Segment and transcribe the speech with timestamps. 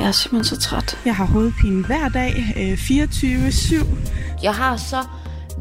[0.00, 0.98] Jeg er simpelthen så træt.
[1.04, 3.86] Jeg har hovedpine hver dag, øh, 24-7.
[4.42, 4.96] Jeg har så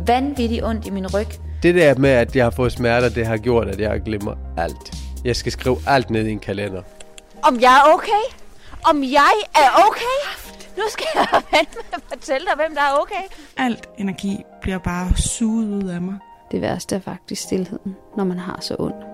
[0.07, 1.27] vanvittigt ondt i min ryg.
[1.63, 4.93] Det der med, at jeg har fået smerter, det har gjort, at jeg glemmer alt.
[5.25, 6.81] Jeg skal skrive alt ned i en kalender.
[7.43, 8.23] Om jeg er okay?
[8.89, 10.19] Om jeg er okay?
[10.77, 11.27] Nu skal jeg
[11.57, 13.23] vente med at fortælle dig, hvem der er okay.
[13.57, 16.15] Alt energi bliver bare suget ud af mig.
[16.51, 19.08] Det værste er faktisk stillheden, når man har så ondt.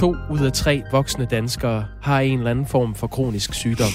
[0.00, 3.88] To ud af tre voksne danskere har en eller anden form for kronisk sygdom.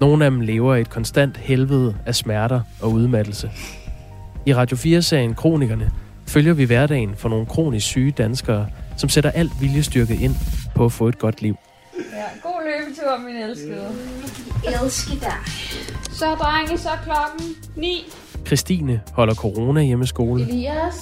[0.00, 3.50] Nogle af dem lever i et konstant helvede af smerter og udmattelse.
[4.46, 5.90] I Radio 4-serien Kronikerne
[6.26, 10.34] følger vi hverdagen for nogle kronisk syge danskere, som sætter alt viljestyrke ind
[10.74, 11.56] på at få et godt liv.
[12.12, 13.88] Ja, god løbetur, min elskede.
[14.82, 15.32] Elsker dig.
[16.10, 18.04] Så drenge, så klokken 9.
[18.46, 20.42] Christine holder corona hjemmeskole.
[20.42, 20.94] Elias?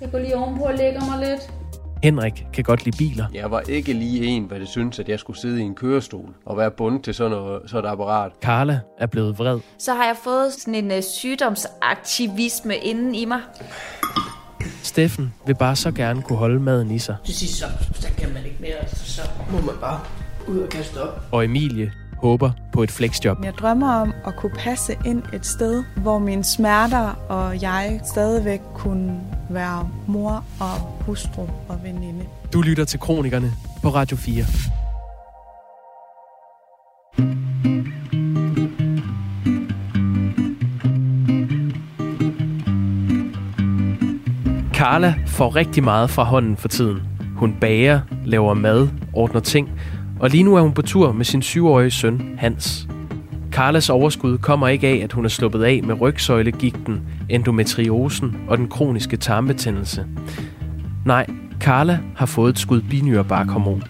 [0.00, 1.63] Jeg går lige ovenpå og lægger mig lidt.
[2.04, 3.26] Henrik kan godt lide biler.
[3.34, 6.34] Jeg var ikke lige en, hvad det synes, at jeg skulle sidde i en kørestol
[6.46, 8.32] og være bundet til sådan, noget, sådan et apparat.
[8.42, 9.60] Karla er blevet vred.
[9.78, 13.40] Så har jeg fået sådan en uh, sygdomsaktivisme inden i mig.
[14.82, 17.16] Steffen vil bare så gerne kunne holde maden i sig.
[17.24, 20.00] Til sidst så, så kan man ikke mere, altså, så må man bare
[20.48, 21.20] ud og kaste op.
[21.32, 21.92] Og Emilie
[22.24, 23.44] håber på et flexjob.
[23.44, 28.60] Jeg drømmer om at kunne passe ind et sted, hvor mine smerter og jeg stadigvæk
[28.74, 32.24] kunne være mor og hustru og veninde.
[32.52, 34.44] Du lytter til Kronikerne på Radio 4.
[44.74, 46.98] Carla får rigtig meget fra hånden for tiden.
[47.36, 49.68] Hun bager, laver mad, ordner ting,
[50.20, 52.88] og lige nu er hun på tur med sin syvårige søn, Hans.
[53.50, 58.68] Carlas overskud kommer ikke af, at hun er sluppet af med rygsøjlegigten, endometriosen og den
[58.68, 60.06] kroniske tarmbetændelse.
[61.06, 61.26] Nej,
[61.60, 63.82] Carla har fået et skud binyrebarkhormon.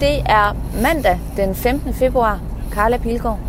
[0.00, 1.94] Det er mandag den 15.
[1.94, 2.40] februar.
[2.70, 3.40] Carla Pilgaard.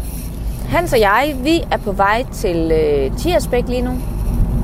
[0.67, 3.91] Hans og jeg, vi er på vej til øh, Tiersbæk lige nu.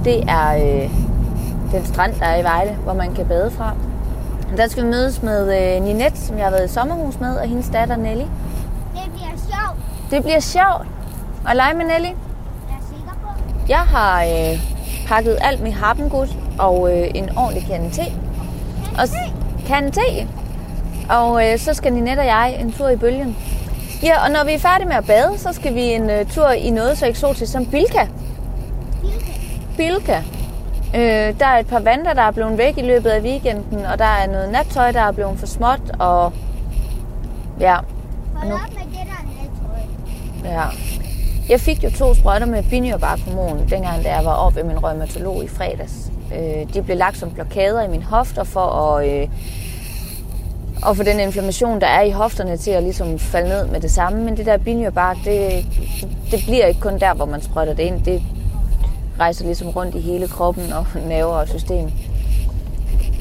[0.06, 0.90] Det er øh,
[1.72, 3.76] den strand, der er i Vejle, hvor man kan bade fra.
[4.58, 7.48] Der skal vi mødes med øh, Ninette, som jeg har været i sommerhus med, og
[7.48, 8.22] hendes datter Nelly.
[8.22, 9.80] Det bliver sjovt.
[10.12, 10.88] Det bliver sjovt
[11.50, 12.08] at lege med Nelly.
[12.08, 12.16] Jeg
[12.70, 13.44] er sikker på.
[13.70, 14.60] Jeg har øh,
[15.08, 16.28] pakket alt med happengud
[16.60, 18.02] og øh, en ordentlig kande te.
[18.98, 19.08] Og
[19.68, 20.28] kande te.
[21.10, 23.38] Og øh, så skal Ninette og jeg en tur i bølgen.
[24.04, 26.50] Ja, og når vi er færdige med at bade, så skal vi en øh, tur
[26.50, 28.08] i noget så eksotisk som Bilka.
[29.78, 30.22] Bilka.
[30.96, 34.00] Øh, der er et par vandter, der er blevet væk i løbet af weekenden, og
[34.00, 36.34] der er noget nattøj, der er blevet for småt, og
[37.60, 37.78] ja,
[38.34, 39.22] Hold op med det der
[40.44, 40.52] nattøj.
[40.54, 40.64] Ja.
[41.50, 45.44] Jeg fik jo to sprøjter med binyrbarkhormon, dengang da jeg var oppe ved min rheumatolog
[45.44, 46.12] i fredags.
[46.36, 49.28] Øh, de blev lagt som blokader i mine hofter for at, øh,
[50.90, 53.92] at få den inflammation, der er i hofterne, til at ligesom falde ned med det
[53.92, 54.24] samme.
[54.24, 55.66] Men det der binyrbark, det,
[56.32, 58.04] det bliver ikke kun der, hvor man sprøjter det ind.
[58.04, 58.24] Det
[59.22, 61.86] rejser ligesom rundt i hele kroppen og nerver og system.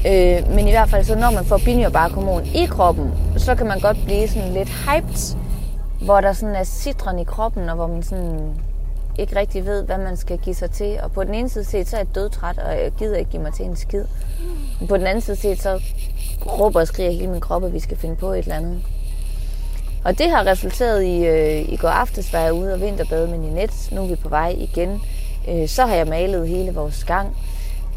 [0.07, 3.79] Øh, men i hvert fald, så når man får binyrbarkhormon i kroppen, så kan man
[3.79, 5.37] godt blive sådan lidt hyped
[6.01, 8.55] hvor der sådan er citron i kroppen, og hvor man sådan
[9.19, 10.99] ikke rigtig ved, hvad man skal give sig til.
[11.03, 13.43] Og på den ene side set, så er jeg dødtræt, og jeg gider ikke give
[13.43, 14.05] mig til en skid.
[14.79, 15.81] Men på den anden side set, så
[16.45, 18.81] råber og skriger hele min krop, at vi skal finde på et eller andet.
[20.03, 23.37] Og det har resulteret i, øh, i går aftes var jeg ude og vinterbade med
[23.37, 23.95] Ninette.
[23.95, 25.01] Nu er vi på vej igen.
[25.47, 27.37] Øh, så har jeg malet hele vores gang.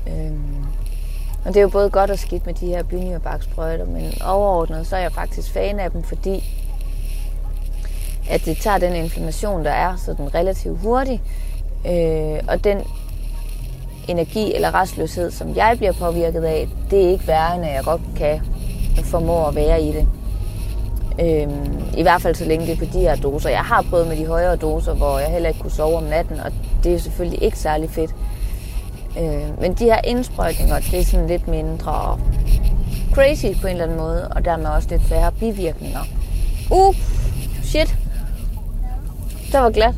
[0.07, 0.33] Øh,
[1.45, 4.97] og det er jo både godt og skidt med de her bynyrbarksprøjter, men overordnet så
[4.97, 6.45] er jeg faktisk fan af dem, fordi
[8.31, 11.23] at det tager den inflammation, der er, så den relativt hurtigt.
[11.87, 12.83] Øh, og den
[14.09, 17.85] energi eller restløshed, som jeg bliver påvirket af, det er ikke værre, end at jeg
[17.85, 18.41] godt kan
[19.05, 20.09] formå at være i det.
[21.21, 23.51] Øhm, I hvert fald så længe det er på de her doser.
[23.51, 26.41] Jeg har prøvet med de højere doser, hvor jeg heller ikke kunne sove om natten,
[26.41, 26.53] og
[26.85, 28.11] det er selvfølgelig ikke særlig fedt.
[29.19, 32.21] Øh, men de her indsprøjtninger, det er sådan lidt mindre
[33.15, 36.05] crazy på en eller anden måde, og dermed også lidt færre bivirkninger.
[36.71, 36.95] Uh,
[37.65, 37.95] shit.
[39.53, 39.95] Der var glat.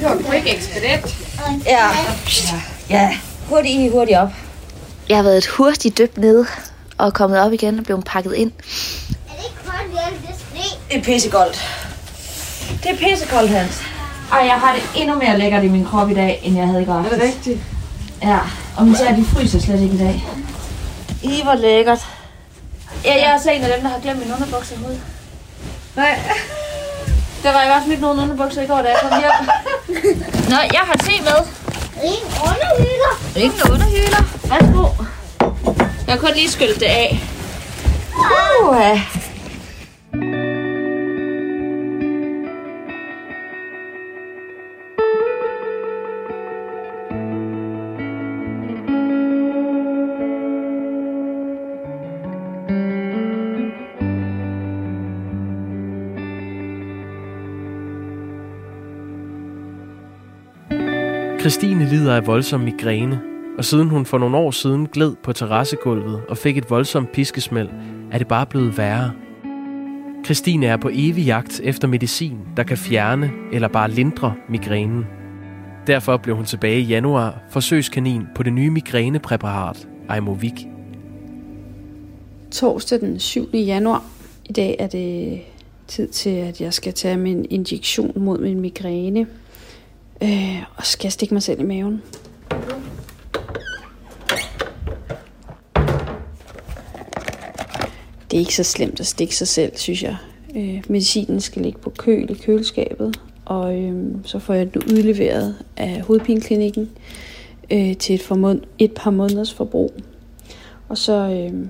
[0.00, 1.16] Det var quick expedit.
[1.66, 1.88] Ja.
[2.90, 3.18] Ja.
[3.48, 4.28] Hurtigt i, hurtigt op.
[5.08, 6.46] Jeg har været et hurtigt dyb nede
[6.98, 8.52] og kommet op igen og blevet pakket ind.
[9.28, 10.78] Er det ikke koldt det sne?
[10.88, 11.89] Det er pissekoldt.
[12.82, 13.82] Det er pissekoldt, Hans.
[14.32, 16.82] Ej, jeg har det endnu mere lækkert i min krop i dag, end jeg havde
[16.82, 16.92] i går.
[16.92, 17.60] Er det rigtigt?
[18.22, 18.38] Ja,
[18.76, 20.24] og min tæer, de fryser slet ikke i dag.
[21.22, 22.06] I hvor lækkert.
[23.04, 24.98] Ja, jeg er også en af dem, der har glemt min underbukser ud.
[25.96, 26.18] Nej.
[27.42, 29.48] Der var i hvert fald ikke nogen underbukser i går, da jeg kom hjem.
[30.48, 31.40] Nå, jeg har te med.
[32.04, 33.12] Ingen underhylder.
[33.36, 34.22] Ingen underhyler.
[34.48, 35.04] Værsgo.
[36.06, 37.20] Jeg kan kun lige skylde det af.
[38.62, 39.00] Uh,
[61.40, 63.20] Christine lider af voldsom migræne,
[63.58, 67.68] og siden hun for nogle år siden gled på terrassegulvet og fik et voldsomt piskesmæld,
[68.12, 69.12] er det bare blevet værre.
[70.24, 75.06] Christine er på evig jagt efter medicin, der kan fjerne eller bare lindre migrænen.
[75.86, 80.68] Derfor blev hun tilbage i januar forsøgskanin på det nye migrænepræparat Aimovig.
[82.50, 83.48] Torsdag den 7.
[83.54, 84.04] januar.
[84.44, 85.40] I dag er det
[85.86, 89.26] tid til, at jeg skal tage min injektion mod min migræne.
[90.22, 92.02] Øh, og skal jeg stikke mig selv i maven.
[98.30, 100.16] Det er ikke så slemt at stikke sig selv, synes jeg.
[100.56, 105.54] Øh, medicinen skal ligge på køl i køleskabet, og øh, så får jeg den udleveret
[105.76, 106.90] af hovedpineklinikken
[107.70, 109.94] øh, til et, formod, et par måneders forbrug.
[110.88, 111.66] Og så øh,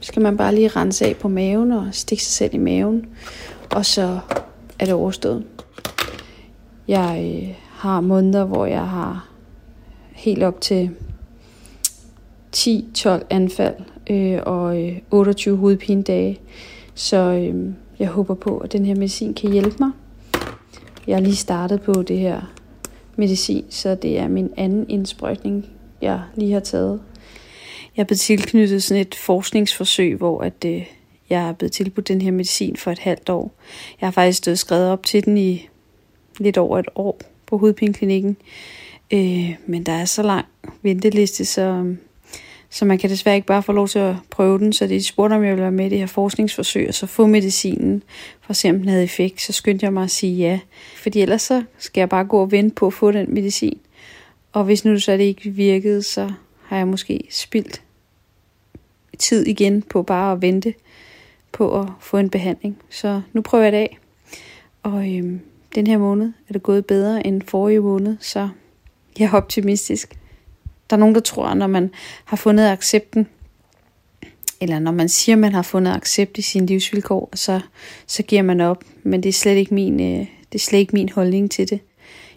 [0.00, 3.06] skal man bare lige rense af på maven og stikke sig selv i maven,
[3.70, 4.18] og så
[4.78, 5.44] er det overstået.
[6.88, 9.28] Jeg øh, har måneder, hvor jeg har
[10.12, 10.90] helt op til
[12.56, 13.74] 10-12 anfald
[14.10, 16.40] øh, og øh, 28 hovedpinedage.
[16.94, 19.90] Så øh, jeg håber på, at den her medicin kan hjælpe mig.
[21.06, 22.40] Jeg har lige startet på det her
[23.16, 25.66] medicin, så det er min anden indsprøjtning,
[26.00, 27.00] jeg lige har taget.
[27.96, 30.86] Jeg er blevet tilknyttet sådan et forskningsforsøg, hvor at, øh,
[31.30, 33.54] jeg er blevet tilbudt den her medicin for et halvt år.
[34.00, 35.68] Jeg har faktisk stået skrevet op til den i
[36.38, 38.36] lidt over et år på hovedpineklinikken.
[39.10, 40.46] Øh, men der er så lang
[40.82, 41.94] venteliste, så,
[42.70, 44.72] så man kan desværre ikke bare få lov til at prøve den.
[44.72, 47.26] Så de spurgte, om jeg ville være med i det her forskningsforsøg, og så få
[47.26, 48.02] medicinen,
[48.40, 49.40] for at se, om den havde effekt.
[49.40, 50.60] Så skyndte jeg mig at sige ja.
[50.96, 53.78] Fordi ellers så skal jeg bare gå og vente på at få den medicin.
[54.52, 57.82] Og hvis nu så det ikke virkede, så har jeg måske spildt
[59.18, 60.74] tid igen på bare at vente
[61.52, 62.78] på at få en behandling.
[62.90, 63.98] Så nu prøver jeg det af.
[64.82, 65.40] Og øhm,
[65.74, 68.48] den her måned er det gået bedre end forrige måned, så
[69.18, 70.18] jeg er optimistisk.
[70.90, 71.90] Der er nogen, der tror, at når man
[72.24, 73.26] har fundet accepten,
[74.60, 77.60] eller når man siger, at man har fundet accept i sine livsvilkår, så,
[78.06, 78.84] så giver man op.
[79.02, 81.80] Men det er, slet ikke min, øh, det er slet ikke min holdning til det.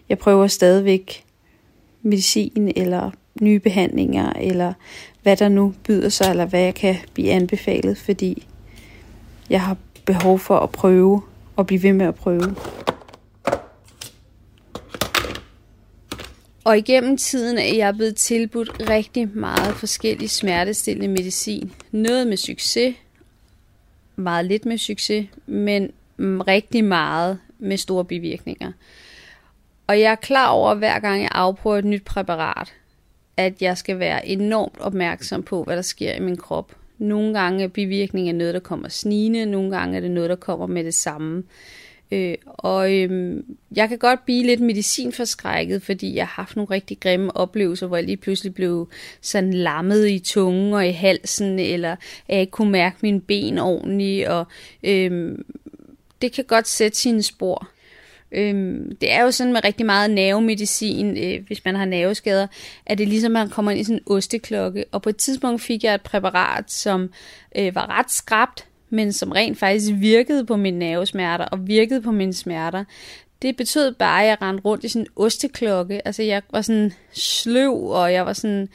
[0.08, 1.24] Jeg prøver stadigvæk
[2.02, 4.72] medicin eller nye behandlinger, eller
[5.22, 8.46] hvad der nu byder sig, eller hvad jeg kan blive anbefalet, fordi
[9.50, 11.22] jeg har behov for at prøve
[11.56, 12.54] og blive ved med at prøve.
[16.64, 21.72] Og igennem tiden er jeg blevet tilbudt rigtig meget forskellig smertestillende medicin.
[21.90, 22.96] Noget med succes,
[24.16, 28.72] meget lidt med succes, men mm, rigtig meget med store bivirkninger.
[29.86, 32.72] Og jeg er klar over, hver gang jeg afprøver et nyt præparat,
[33.36, 36.76] at jeg skal være enormt opmærksom på, hvad der sker i min krop.
[36.98, 40.66] Nogle gange er bivirkninger noget, der kommer snigende, nogle gange er det noget, der kommer
[40.66, 41.42] med det samme.
[42.12, 43.36] Øh, og øh,
[43.76, 47.96] jeg kan godt blive lidt medicinforskrækket, fordi jeg har haft nogle rigtig grimme oplevelser, hvor
[47.96, 48.88] jeg lige pludselig blev
[49.20, 53.58] sådan lammet i tungen og i halsen, eller at jeg ikke kunne mærke mine ben
[53.58, 54.46] ordentligt, og
[54.82, 55.38] øh,
[56.22, 57.68] det kan godt sætte sine spor.
[58.32, 62.46] Øhm, det er jo sådan med rigtig meget nervemedicin, øh, hvis man har nerveskader,
[62.86, 64.84] at det er ligesom, man kommer ind i sådan en osteklokke.
[64.92, 67.10] Og på et tidspunkt fik jeg et præparat, som
[67.56, 72.10] øh, var ret skrabt, men som rent faktisk virkede på mine nervesmerter og virkede på
[72.10, 72.84] mine smerter.
[73.42, 76.06] Det betød bare, at jeg rendte rundt i sådan en osteklokke.
[76.06, 78.68] Altså jeg var sådan sløv, og jeg var sådan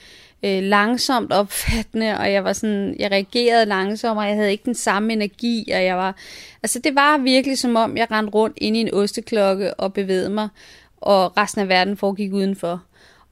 [0.44, 4.76] øh, langsomt opfattende, og jeg var sådan, jeg reagerede langsomt, og jeg havde ikke den
[4.76, 6.16] samme energi, og jeg var,
[6.64, 10.30] altså det var virkelig som om, jeg rendte rundt ind i en osteklokke og bevægede
[10.30, 10.50] mig,
[10.98, 12.84] og resten af verden foregik udenfor.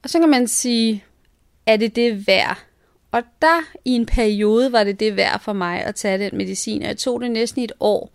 [0.02, 1.04] Og så kan man sige,
[1.66, 2.58] er det det værd?
[3.16, 6.82] Og der i en periode var det det værd for mig at tage den medicin,
[6.82, 8.10] og jeg tog det næsten i et år,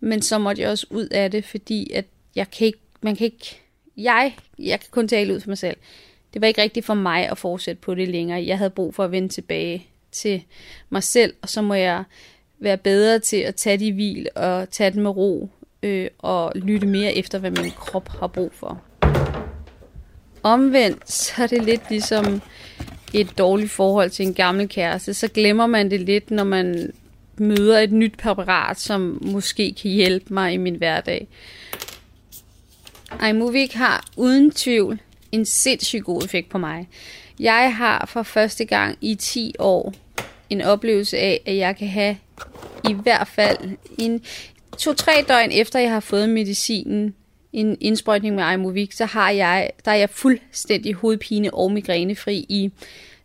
[0.00, 2.04] men så måtte jeg også ud af det, fordi at
[2.36, 3.60] jeg kan ikke, man kan ikke,
[3.96, 5.76] jeg, jeg kan kun tale ud for mig selv
[6.34, 8.46] det var ikke rigtigt for mig at fortsætte på det længere.
[8.46, 10.42] Jeg havde brug for at vende tilbage til
[10.90, 12.04] mig selv, og så må jeg
[12.58, 15.50] være bedre til at tage de hvil og tage den med ro
[15.82, 18.80] øh, og lytte mere efter, hvad min krop har brug for.
[20.42, 22.42] Omvendt så er det lidt ligesom
[23.12, 25.14] et dårligt forhold til en gammel kæreste.
[25.14, 26.92] Så glemmer man det lidt, når man
[27.36, 31.28] møder et nyt præparat, som måske kan hjælpe mig i min hverdag.
[33.28, 35.00] iMovie har uden tvivl
[35.32, 36.88] en sindssygt god effekt på mig.
[37.38, 39.94] Jeg har for første gang i 10 år
[40.50, 42.16] en oplevelse af, at jeg kan have
[42.88, 44.22] i hvert fald en
[44.78, 47.14] to-tre døgn efter, jeg har fået medicinen,
[47.52, 52.70] en indsprøjtning med Imovik, så har jeg, der er jeg fuldstændig hovedpine og migrænefri i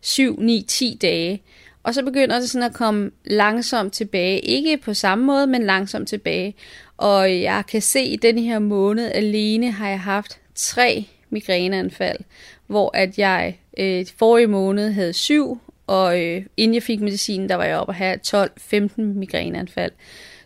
[0.00, 1.42] 7, 9, 10 dage.
[1.82, 4.40] Og så begynder det sådan at komme langsomt tilbage.
[4.40, 6.54] Ikke på samme måde, men langsomt tilbage.
[6.96, 12.18] Og jeg kan se, at i den her måned alene har jeg haft tre migræneanfald,
[12.66, 17.54] hvor at jeg øh, forrige måned havde syv, og øh, inden jeg fik medicinen, der
[17.54, 19.92] var jeg oppe at have 12-15 migræneanfald.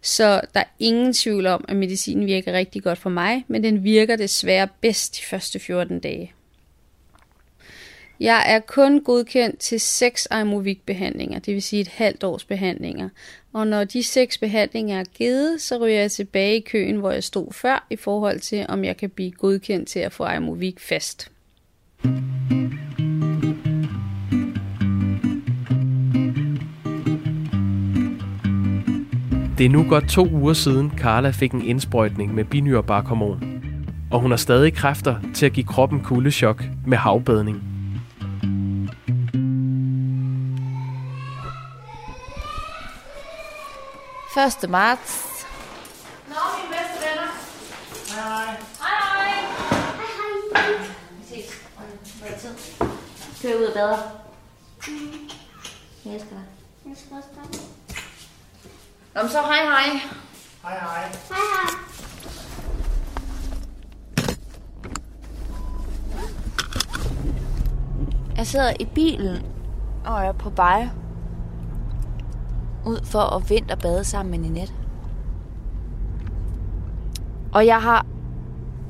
[0.02, 3.85] Så der er ingen tvivl om, at medicinen virker rigtig godt for mig, men den
[3.85, 6.33] virker desværre bedst de første 14 dage.
[8.21, 13.09] Jeg er kun godkendt til 6 Imovik-behandlinger, det vil sige et halvt års behandlinger.
[13.52, 17.25] Og når de seks behandlinger er givet, så ryger jeg tilbage i køen, hvor jeg
[17.25, 21.30] stod før, i forhold til, om jeg kan blive godkendt til at få Imovik fast.
[29.60, 33.62] Det er nu godt to uger siden, Carla fik en indsprøjtning med binyrbarkhormon.
[34.10, 37.62] Og hun har stadig kræfter til at give kroppen kuldechok med havbadning.
[44.34, 45.46] Første marts.
[46.28, 47.30] Nå, mine bedste venner.
[48.14, 48.56] Hej, hej.
[48.80, 49.36] Hej,
[50.54, 50.72] hej.
[51.18, 51.62] Vi ses.
[52.18, 52.54] Hvor er tid?
[53.42, 53.98] Kører ud og bader.
[56.04, 56.44] Jeg elsker dig.
[56.84, 57.59] Jeg også komme.
[59.20, 60.00] Men så hej hej.
[60.62, 61.12] Hej, hej.
[68.36, 69.42] Jeg sidder i bilen
[70.06, 70.88] og er på vej
[72.86, 74.74] ud for at vinterbade sammen med Ninette.
[77.52, 78.06] Og jeg har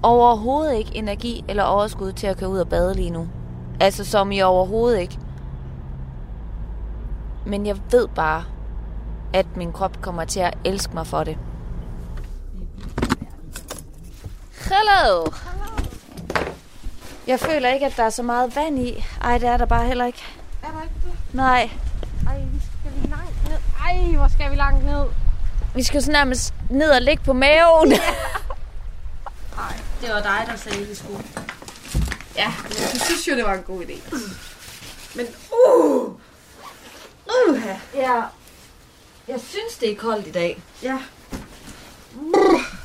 [0.03, 3.29] overhovedet ikke energi eller overskud til at køre ud og bade lige nu.
[3.81, 5.19] Altså som i overhovedet ikke.
[7.47, 8.45] Men jeg ved bare,
[9.33, 11.39] at min krop kommer til at elske mig for det.
[14.61, 15.33] Hello!
[17.27, 19.05] Jeg føler ikke, at der er så meget vand i.
[19.21, 20.23] Ej, det er der bare heller ikke.
[20.63, 21.35] Er der ikke det?
[21.35, 21.71] Nej.
[22.27, 23.59] Ej, vi skal vi langt ned.
[23.85, 25.07] Ej, hvor skal vi langt ned?
[25.75, 27.93] Vi skal så nærmest ned og ligge på maven.
[30.01, 31.25] Det var dig, der sagde, at vi skulle.
[32.37, 34.17] Ja, men jeg synes jo, det var en god idé.
[35.17, 36.11] Men uh!
[37.27, 37.63] Uh!
[37.95, 38.23] ja.
[39.31, 40.63] Jeg synes, det er koldt i dag.
[40.83, 40.99] Ja.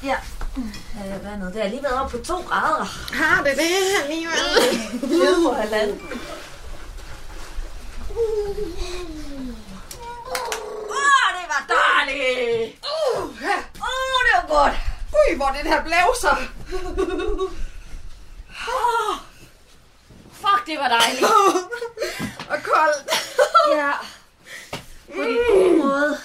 [0.03, 0.15] Ja.
[0.57, 2.85] Øh, vandet, det har lige været oppe på to grader.
[3.13, 4.35] Har det det alligevel?
[5.03, 6.01] Ude på halvanden.
[10.89, 12.75] Åh, det var dejligt!
[12.83, 13.23] Uh!
[13.23, 14.73] Åh, oh, det var godt!
[15.13, 16.35] Ui, hvor det her blævser.
[20.33, 21.25] Fuck, det var dejligt!
[22.51, 23.11] Og koldt.
[23.75, 23.91] Ja.
[25.15, 26.17] På den gode måde.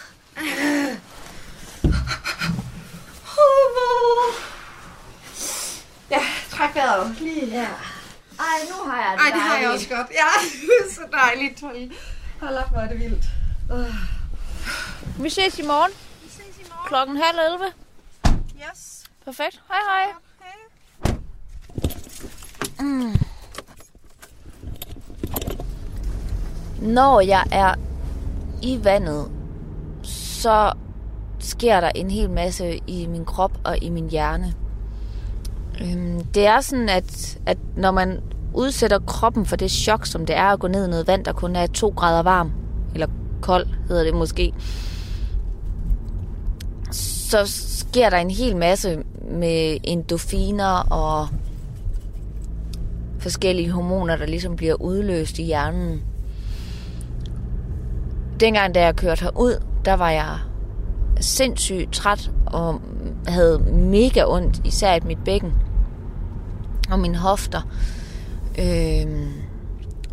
[6.11, 6.21] Ja,
[6.51, 7.17] træk vejret.
[7.21, 7.47] Lige.
[7.47, 7.67] Ja.
[8.39, 9.75] Ej, nu har jeg det Ej, det har jeg dejligt.
[9.75, 10.07] også godt.
[10.11, 10.27] Ja,
[10.67, 11.61] det er så dejligt.
[11.61, 11.91] Hold,
[12.41, 13.25] hold op, hvor er det vildt.
[15.19, 15.93] Vi ses i morgen.
[16.23, 16.89] Vi ses i morgen.
[16.89, 17.65] Klokken halv 11.
[18.71, 19.05] Yes.
[19.25, 19.61] Perfekt.
[19.69, 20.13] Hej hej.
[20.41, 21.15] Hej.
[22.81, 23.17] Mm.
[26.83, 27.75] Når jeg er
[28.63, 29.31] i vandet,
[30.41, 30.73] så
[31.39, 34.55] sker der en hel masse i min krop og i min hjerne.
[35.81, 38.21] Øhm, Det er sådan, at, at når man
[38.55, 41.33] udsætter kroppen for det chok, som det er at gå ned i noget vand, der
[41.33, 42.53] kun er 2 grader varm,
[42.95, 43.07] eller
[43.41, 44.53] kold hedder det måske,
[46.91, 51.29] så sker der en hel masse med endorfiner og
[53.19, 56.03] forskellige hormoner, der ligesom bliver udløst i hjernen.
[58.41, 60.39] Dengang, da jeg kørte herud, der var jeg
[61.21, 62.81] sindssygt træt og
[63.27, 65.53] havde mega ondt, især i mit bækken
[66.91, 67.61] og mine hofter.
[68.59, 69.33] Øhm,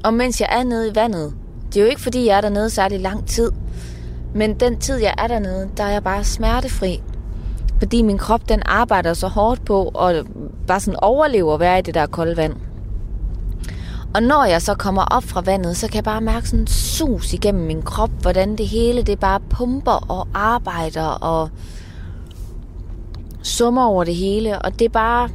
[0.03, 1.33] og mens jeg er nede i vandet,
[1.67, 3.51] det er jo ikke fordi, jeg er dernede særlig lang tid,
[4.35, 7.01] men den tid, jeg er dernede, der er jeg bare smertefri.
[7.79, 10.25] Fordi min krop, den arbejder så hårdt på og
[10.67, 12.53] bare sådan overlever at være i det der kolde vand.
[14.13, 16.67] Og når jeg så kommer op fra vandet, så kan jeg bare mærke sådan en
[16.67, 21.49] sus igennem min krop, hvordan det hele det bare pumper og arbejder og
[23.43, 24.61] summer over det hele.
[24.61, 25.29] Og det er bare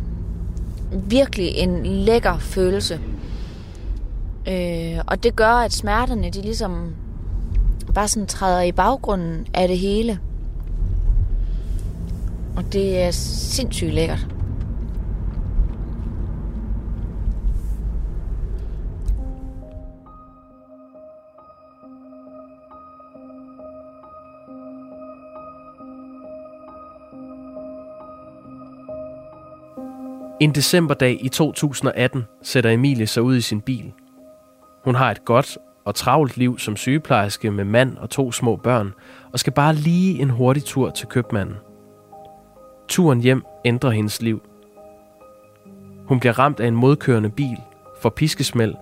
[0.93, 3.01] virkelig en lækker følelse.
[4.49, 6.95] Øh, og det gør, at smerterne, de ligesom
[7.95, 10.19] bare sådan træder i baggrunden af det hele.
[12.57, 14.27] Og det er sindssygt lækkert.
[30.43, 33.93] En decemberdag i 2018 sætter Emilie sig ud i sin bil.
[34.85, 38.93] Hun har et godt og travlt liv som sygeplejerske med mand og to små børn,
[39.33, 41.57] og skal bare lige en hurtig tur til købmanden.
[42.89, 44.43] Turen hjem ændrer hendes liv.
[46.07, 47.59] Hun bliver ramt af en modkørende bil,
[48.01, 48.75] får piskesmæld,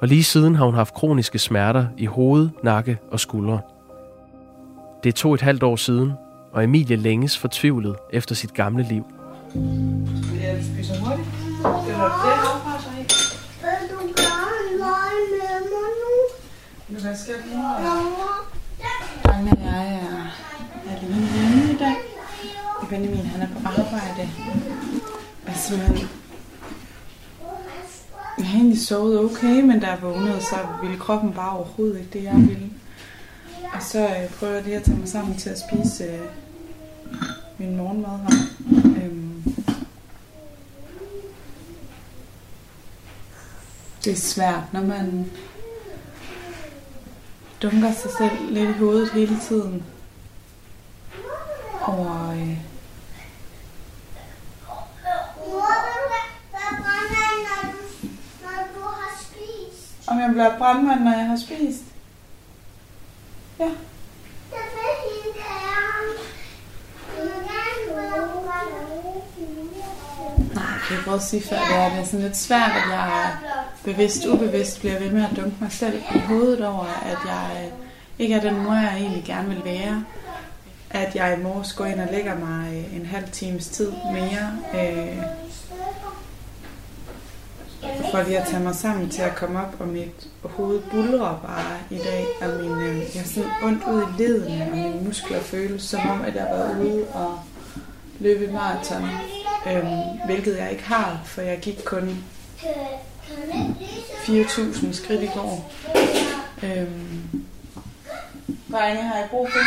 [0.00, 3.60] og lige siden har hun haft kroniske smerter i hoved, nakke og skuldre.
[5.04, 6.12] Det er to et halvt år siden,
[6.52, 9.06] og Emilie længes fortvivlet efter sit gamle liv.
[10.42, 11.28] Jeg spiser hurtigt.
[11.88, 13.14] Eller det så ikke.
[13.62, 16.14] Vil du gerne lege med mig nu?
[16.88, 17.62] Nu hvad skal jeg bruge?
[17.62, 18.46] Mama?
[19.24, 20.26] Drengene og jeg er,
[20.90, 21.96] alene hjemme i dag.
[22.90, 24.30] Benjamin han er på arbejde.
[25.54, 26.08] Simpelthen...
[28.38, 32.10] Jeg har egentlig sovet okay, men da jeg vågnede, så ville kroppen bare overhovedet ikke
[32.12, 32.70] det, jeg ville.
[33.74, 36.20] Og så øh, prøver jeg lige at tage mig sammen til at spise øh,
[37.58, 38.30] min morgenmad her.
[39.04, 39.42] Øhm.
[44.04, 45.30] Det er svært, når man
[47.62, 49.84] dunker sig selv lidt i hovedet hele tiden
[51.82, 52.58] over, øh,
[56.52, 57.76] når du,
[58.42, 60.08] når du har spist?
[60.08, 61.82] om jeg bliver brandmand, når jeg har spist.
[63.58, 63.72] Ja, Det
[64.50, 66.12] vil hende gerne.
[67.16, 68.86] Du vil gerne være brandmand.
[70.54, 72.90] nej, det jeg prøvede at sige før, det er, det er sådan lidt svært, at
[72.92, 73.36] jeg
[73.84, 77.70] bevidst, ubevidst bliver ved med at dunke mig selv i hovedet over, at jeg
[78.18, 80.04] ikke er den mor, jeg egentlig gerne vil være.
[80.90, 84.52] At jeg i morges går ind og lægger mig øh, en halv times tid mere,
[84.74, 85.22] øh,
[88.10, 91.78] for lige at tage mig sammen til at komme op, og mit hoved bulrer bare
[91.90, 95.40] i dag, og min, øh, jeg er sådan ondt ud i ledene, og mine muskler
[95.40, 97.38] føles som om, at jeg har været ude og
[98.20, 99.08] løbe maraton,
[99.66, 102.24] øhm, hvilket jeg ikke har, for jeg gik kun
[104.26, 105.72] 4.000 skridt i går.
[106.62, 107.22] Øhm,
[108.72, 109.58] drenge, har jeg brug for.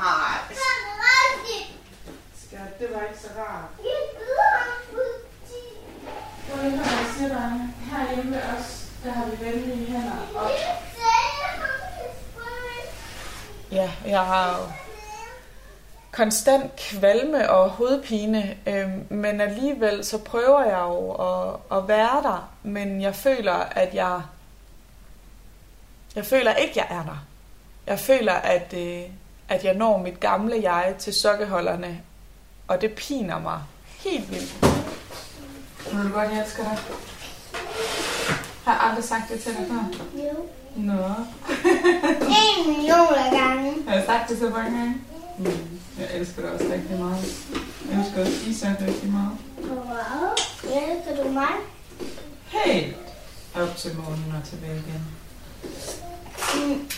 [0.00, 0.56] Nej, Det
[1.02, 1.78] rigtigt.
[2.46, 3.70] skat, det var ikke så rart.
[6.50, 6.86] Prøv lige at
[7.92, 10.50] herhjemme ved os, der har vi venlige hænder, spøg.
[13.72, 14.72] Ja, jeg har
[16.20, 22.50] konstant kvalme og hovedpine, øhm, men alligevel så prøver jeg jo at, at være der,
[22.62, 24.22] men jeg føler, at jeg
[26.16, 27.26] jeg føler ikke, jeg er der.
[27.86, 29.02] Jeg føler, at, øh,
[29.48, 32.00] at jeg når mit gamle jeg til sokkeholderne,
[32.68, 33.60] og det piner mig
[34.04, 34.62] helt vildt.
[35.92, 36.78] Ved du godt, jeg elsker dig?
[38.64, 39.98] Har jeg aldrig sagt det til dig før?
[40.18, 40.46] Jo.
[40.76, 41.04] Nå.
[42.40, 43.74] En million gange.
[43.88, 44.94] Har jeg sagt det så mange gange?
[45.38, 45.79] Mm.
[46.00, 47.24] Jeg elsker dig også rigtig meget.
[47.90, 49.30] Jeg elsker også Isa rigtig meget.
[49.58, 50.34] Wow.
[50.64, 51.48] Elsker du mig?
[52.48, 52.96] Helt
[53.54, 55.06] op til månen og tilbage igen.
[56.54, 56.88] Mm.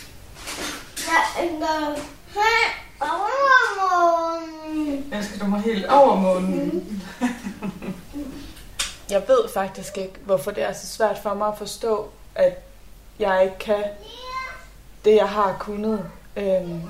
[0.97, 5.13] Jeg elsker helt overmorgen.
[5.13, 7.03] Elsker du mig helt over månen?
[9.09, 12.53] jeg ved faktisk ikke, hvorfor det er så svært for mig at forstå, at
[13.19, 13.83] jeg ikke kan
[15.05, 16.05] det, jeg har kunnet.
[16.35, 16.81] Øhm,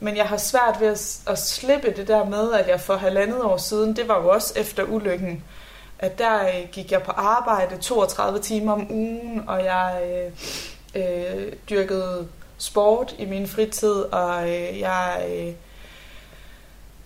[0.00, 3.42] men jeg har svært ved at, at slippe det der med, at jeg for halvandet
[3.42, 5.44] år siden, det var jo også efter ulykken,
[5.98, 10.02] at der øh, gik jeg på arbejde 32 timer om ugen, og jeg
[10.94, 15.52] øh, øh, dyrkede sport i min fritid, og øh, jeg øh,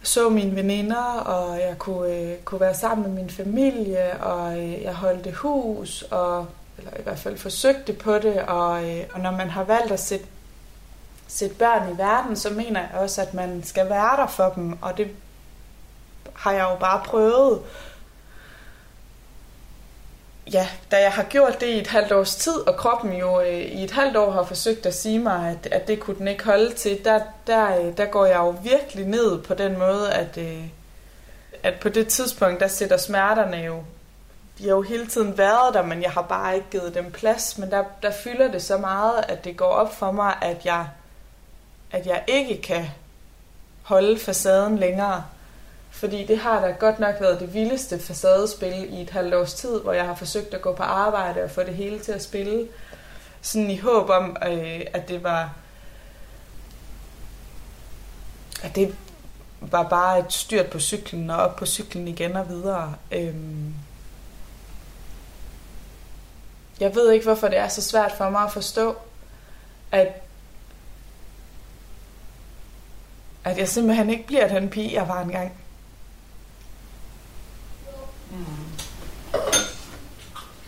[0.03, 4.83] så mine veninder, og jeg kunne, øh, kunne være sammen med min familie, og øh,
[4.83, 6.47] jeg holdte hus, og
[6.79, 10.01] eller i hvert fald forsøgte på det, og, øh, og når man har valgt at
[10.01, 10.27] sætte,
[11.29, 14.79] sætte børn i verden, så mener jeg også, at man skal være der for dem,
[14.83, 15.09] og det
[16.35, 17.61] har jeg jo bare prøvet.
[20.53, 23.59] Ja, da jeg har gjort det i et halvt års tid, og kroppen jo øh,
[23.59, 26.45] i et halvt år har forsøgt at sige mig, at, at det kunne den ikke
[26.45, 30.39] holde til, der, der, øh, der går jeg jo virkelig ned på den måde, at,
[30.39, 30.65] øh,
[31.63, 33.83] at på det tidspunkt, der sætter smerterne jo
[34.59, 37.59] de har jo hele tiden været der, men jeg har bare ikke givet dem plads.
[37.59, 40.87] Men der, der fylder det så meget, at det går op for mig, at jeg,
[41.93, 42.87] at jeg ikke kan
[43.83, 45.25] holde facaden længere.
[45.91, 49.81] Fordi det har da godt nok været det vildeste facadespil i et halvt års tid,
[49.81, 52.69] hvor jeg har forsøgt at gå på arbejde og få det hele til at spille.
[53.43, 55.55] Sådan i håb om, øh, at det var...
[58.63, 58.95] At det
[59.61, 62.95] var bare et styrt på cyklen og op på cyklen igen og videre.
[63.13, 63.75] Øhm,
[66.81, 68.97] jeg ved ikke, hvorfor det er så svært for mig at forstå,
[69.93, 70.22] at,
[73.45, 75.53] At jeg simpelthen ikke bliver den pige, jeg var engang.
[78.31, 78.45] Mm.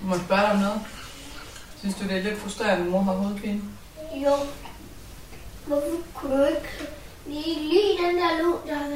[0.01, 0.81] Du må spørge dig om noget.
[1.79, 3.63] Synes du, det er lidt frustrerende, at mor har hovedpine?
[4.15, 4.37] Jo.
[5.67, 6.69] Hvorfor kunne du ikke
[7.27, 8.89] lige, lige den der lyd, der er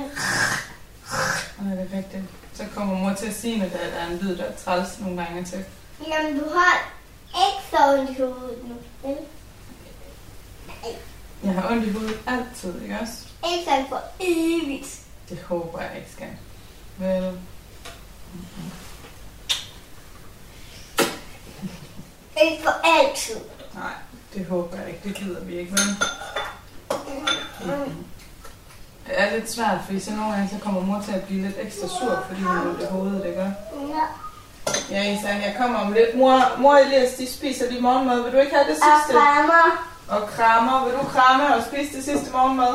[1.60, 2.22] Nej, det er rigtigt.
[2.54, 5.24] Så kommer mor til at sige, at der er en lyd, der er træls nogle
[5.24, 5.64] gange til.
[6.08, 6.92] Jamen, du har
[7.26, 9.16] ikke så ondt i hovedet nu, vel?
[11.44, 13.27] Jeg har ondt i hovedet altid, ikke også?
[13.64, 14.98] Sådan for evigt.
[15.28, 16.28] Det håber jeg ikke skal.
[16.98, 17.38] Vel,
[22.44, 23.36] Ikke for altid.
[23.74, 23.92] nej,
[24.34, 25.00] det håber jeg ikke.
[25.04, 25.96] Det gider vi ikke, vel?
[29.06, 31.56] Det er lidt svært, fordi så nogle gange så kommer mor til at blive lidt
[31.60, 33.40] ekstra sur, fordi hun har i hovedet, ikke?
[33.40, 34.04] Ja.
[34.90, 36.16] Ja, Isan, jeg kommer om lidt.
[36.16, 38.22] Mor, mor og Elias, de spiser lige morgenmad.
[38.22, 39.12] Vil du ikke have det Og sidste?
[39.20, 39.84] krammer.
[40.08, 40.84] Og krammer.
[40.84, 42.74] Vil du kramme og spise det sidste morgenmad?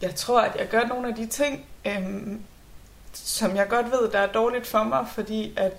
[0.00, 2.42] Jeg tror, at jeg gør nogle af de ting, øhm,
[3.12, 5.72] som jeg godt ved, der er dårligt for mig, fordi at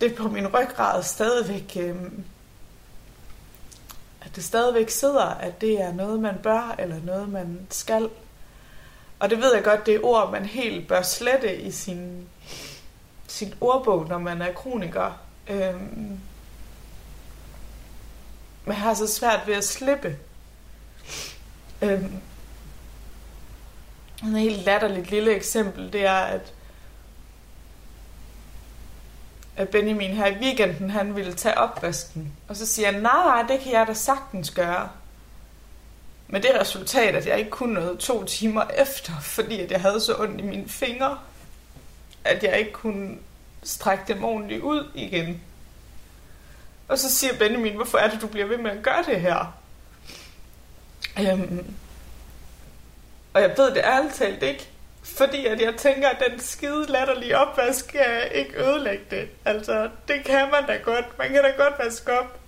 [0.00, 2.24] det på min ryggrad stadigvæk, øhm,
[4.20, 8.10] at det stadigvæk sidder, at det er noget, man bør, eller noget, man skal.
[9.18, 12.28] Og det ved jeg godt, det er ord, man helt bør slette i sin,
[13.26, 15.20] sin ordbog, når man er kroniker.
[15.48, 16.20] Øhm,
[18.64, 20.18] men jeg har så svært ved at slippe.
[21.82, 22.20] Øhm,
[24.22, 26.52] et helt latterligt lille eksempel, det er, at,
[29.56, 32.32] at Benjamin her i weekenden, han ville tage opvasken.
[32.48, 34.88] Og så siger han, nej, nej, det kan jeg da sagtens gøre.
[36.28, 40.00] Med det resultat, at jeg ikke kunne noget to timer efter, fordi at jeg havde
[40.00, 41.18] så ondt i mine fingre,
[42.24, 43.18] at jeg ikke kunne
[43.62, 45.42] strække dem ordentligt ud igen.
[46.88, 49.58] Og så siger Benjamin, hvorfor er det, du bliver ved med at gøre det her?
[51.20, 51.74] Øhm,
[53.34, 54.68] og jeg ved det ærligt talt ikke,
[55.04, 59.28] fordi at jeg tænker, at den skide latterlige opvask skal ikke ødelægge det.
[59.44, 61.18] Altså, det kan man da godt.
[61.18, 62.39] Man kan da godt vaske op.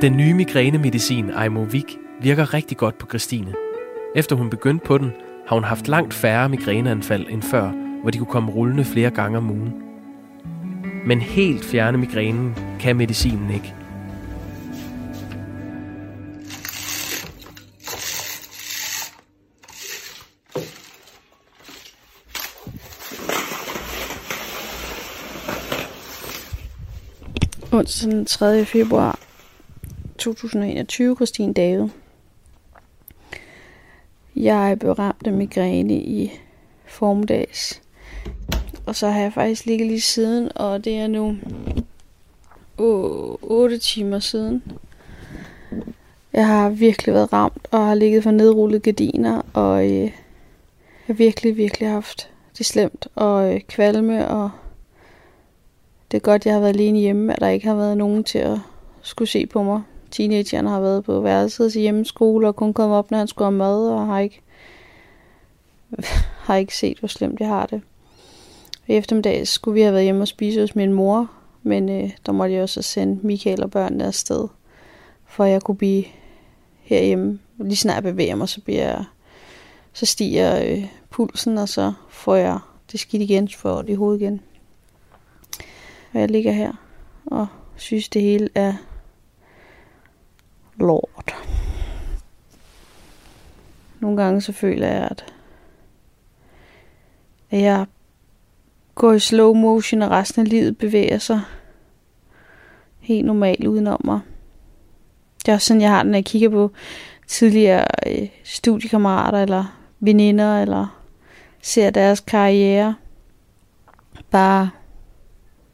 [0.00, 1.84] Den nye migrænemedicin Aimovig
[2.22, 3.54] virker rigtig godt på Christine.
[4.16, 5.12] Efter hun begyndte på den,
[5.46, 7.70] har hun haft langt færre migræneanfald end før,
[8.02, 9.72] hvor de kunne komme rullende flere gange om ugen.
[11.06, 13.74] Men helt fjerne migrænen kan medicinen ikke.
[27.72, 28.64] Onsdag den 3.
[28.64, 29.25] februar
[30.26, 31.88] 2021, Christine David.
[34.36, 36.32] Jeg blev ramt af migræne i
[36.86, 37.82] formdags.
[38.86, 41.36] Og så har jeg faktisk ligget lige siden, og det er nu
[42.78, 44.62] 8 timer siden.
[46.32, 50.12] Jeg har virkelig været ramt, og har ligget for nedrullede gardiner, og øh, jeg
[51.06, 54.50] har virkelig, virkelig haft det slemt, og øh, kvalme, og
[56.10, 58.38] det er godt, jeg har været alene hjemme, at der ikke har været nogen til
[58.38, 58.58] at
[59.02, 59.82] skulle se på mig.
[60.16, 63.58] Teenageren har været på værelset til hjemmeskole, og kun kommet op, når han skulle have
[63.58, 64.42] mad, og har ikke,
[66.46, 67.82] har ikke set, hvor slemt jeg har det.
[68.86, 71.30] I eftermiddag skulle vi have været hjemme og spise hos min mor,
[71.62, 74.48] men øh, der måtte jeg også sende Michael og børnene afsted,
[75.26, 76.04] for at jeg kunne blive
[76.82, 77.38] herhjemme.
[77.58, 79.04] Lige snart jeg bevæger mig, så, bliver jeg,
[79.92, 82.58] så stiger øh, pulsen, og så får jeg
[82.92, 84.40] det skidt igen, så får jeg det i hovedet igen.
[86.12, 86.72] Og jeg ligger her
[87.26, 88.74] og synes, det hele er
[90.78, 91.34] lort.
[94.00, 95.24] Nogle gange så føler jeg, at
[97.50, 97.86] at jeg
[98.94, 101.40] går i slow motion, og resten af livet bevæger sig
[102.98, 104.20] helt normalt udenom mig.
[105.38, 106.70] Det er også sådan, jeg har den, når jeg kigger på
[107.26, 111.02] tidligere øh, studiekammerater, eller veninder, eller
[111.62, 112.94] ser deres karriere
[114.30, 114.70] bare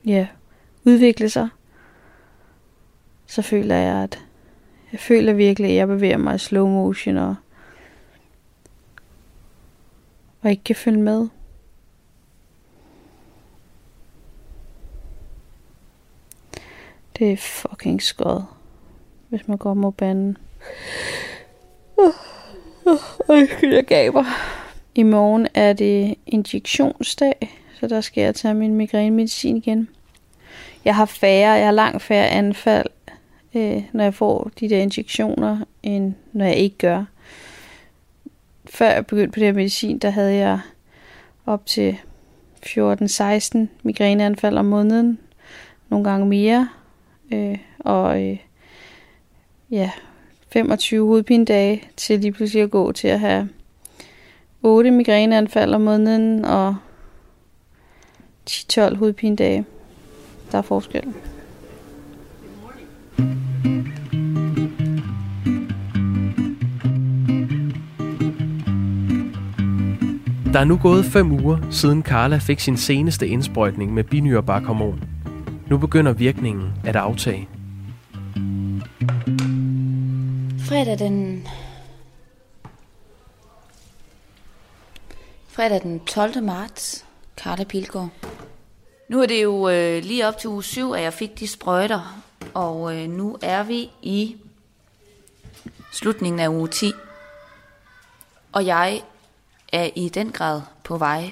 [0.04, 0.26] ja,
[0.84, 1.48] udvikle sig.
[3.26, 4.24] Så føler jeg, at
[4.92, 7.34] jeg føler virkelig, at jeg bevæger mig i slow motion, og,
[10.42, 11.28] og ikke kan følge med.
[17.18, 18.42] Det er fucking skod,
[19.28, 20.38] hvis man går mod banen.
[23.28, 24.24] Undskyld, jeg gaber.
[24.94, 29.88] I morgen er det injektionsdag, så der skal jeg tage min migrænemedicin igen.
[30.84, 32.86] Jeg har færre, jeg har langt færre anfald,
[33.54, 37.04] øh, når jeg får de der injektioner, end når jeg ikke gør.
[38.64, 40.60] Før jeg begyndte på det her medicin, der havde jeg
[41.46, 41.98] op til
[42.66, 45.18] 14-16 migræneanfald om måneden.
[45.88, 46.68] Nogle gange mere.
[47.32, 48.38] Øh, og øh,
[49.70, 49.90] ja,
[50.52, 53.48] 25 hovedpindage til lige pludselig at gå til at have
[54.62, 56.76] 8 migræneanfald om måneden og
[58.50, 59.64] 10-12 hovedpindage.
[60.52, 61.14] Der er forskel.
[70.52, 75.04] Der er nu gået fem uger, siden Carla fik sin seneste indsprøjtning med binyrbarkhormon.
[75.70, 77.48] Nu begynder virkningen at aftage.
[80.68, 81.48] Fredag den...
[85.48, 86.42] Fredag den 12.
[86.42, 87.04] marts.
[87.36, 88.10] Carla Pilgaard.
[89.08, 92.22] Nu er det jo øh, lige op til uge 7, at jeg fik de sprøjter.
[92.54, 94.36] Og øh, nu er vi i
[95.92, 96.92] slutningen af uge 10.
[98.52, 99.02] Og jeg
[99.72, 101.30] er i den grad på vej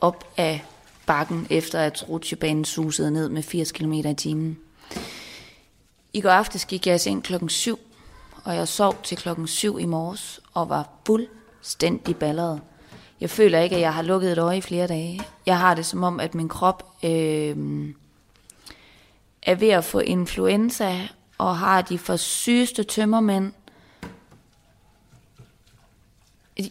[0.00, 0.64] op af
[1.06, 4.58] bakken, efter at rutsjebanen susede ned med 80 km i timen.
[6.12, 7.78] I går aftes gik jeg altså i seng klokken 7,
[8.44, 12.60] og jeg sov til klokken 7 i morges og var fuldstændig balleret.
[13.20, 15.20] Jeg føler ikke, at jeg har lukket et øje i flere dage.
[15.46, 17.88] Jeg har det som om, at min krop øh,
[19.42, 23.52] er ved at få influenza og har de for sygeste tømmermænd.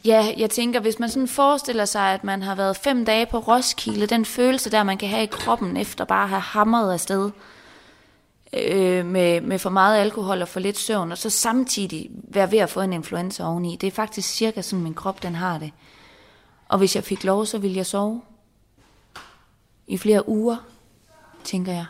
[0.06, 3.40] Ja, jeg tænker, hvis man sådan forestiller sig, at man har været fem dage på
[3.40, 7.32] Roskilde, den følelse der, man kan have i kroppen efter bare at have hamret afsted
[8.54, 12.60] øh, med, med for meget alkohol og for lidt søvn, og så samtidig være ved
[12.60, 13.76] at få en influenza oveni.
[13.82, 15.72] Det er faktisk cirka sådan, min krop den har det.
[16.68, 18.22] Og hvis jeg fik lov, så ville jeg sove.
[19.88, 20.58] I flere uger,
[21.44, 21.86] tænker jeg.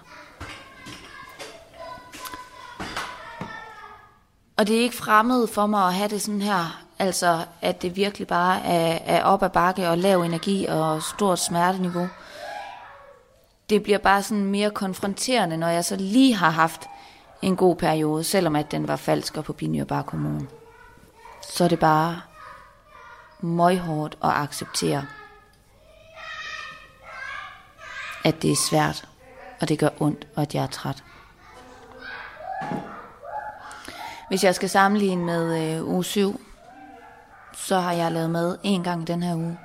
[4.58, 6.89] Og det er ikke fremmed for mig at have det sådan her.
[7.00, 11.40] Altså, at det virkelig bare er, er op ad bakke og lav energi og stort
[11.40, 12.10] smerteniveau.
[13.70, 16.88] Det bliver bare sådan mere konfronterende, når jeg så lige har haft
[17.42, 19.56] en god periode, selvom at den var falsk og på
[20.06, 20.48] kommune.
[21.50, 22.22] Så er det bare
[23.42, 25.06] møghårdt at acceptere,
[28.24, 29.08] at det er svært,
[29.62, 31.04] og det gør ondt, og at jeg er træt.
[34.28, 36.42] Hvis jeg skal sammenligne med øh, uge 7,
[37.60, 39.60] så har jeg lavet mad en gang i den her uge.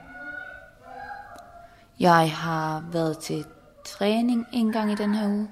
[2.00, 3.44] Jeg har været til
[3.84, 5.48] træning en gang i den her uge.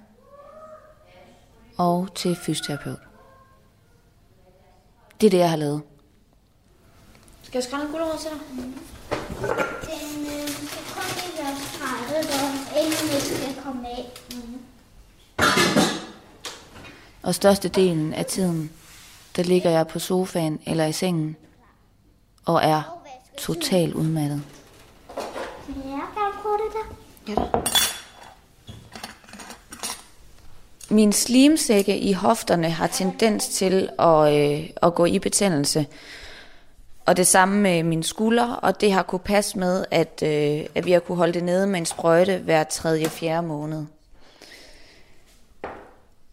[1.76, 2.98] Og til fysioterapeut.
[5.20, 5.82] Det er det, jeg har lavet.
[7.42, 8.40] Skal jeg skrælle en gulerod til dig?
[8.50, 14.12] Den øh, skal kun lige være skrættet, og inden det skal komme af.
[17.22, 18.72] Og størstedelen af tiden,
[19.36, 21.36] der ligger jeg på sofaen eller i sengen
[22.44, 22.98] og er
[23.38, 24.42] totalt udmattet.
[25.68, 26.96] Ja, kan du prøve det der?
[27.28, 27.62] Ja da.
[30.90, 35.86] Min slimsække i hofterne har tendens til at, øh, at gå i betændelse.
[37.06, 40.86] Og det samme med mine skuldre, og det har kunne passe med, at, øh, at
[40.86, 43.84] vi har kunne holde det nede med en sprøjte hver tredje, fjerde måned.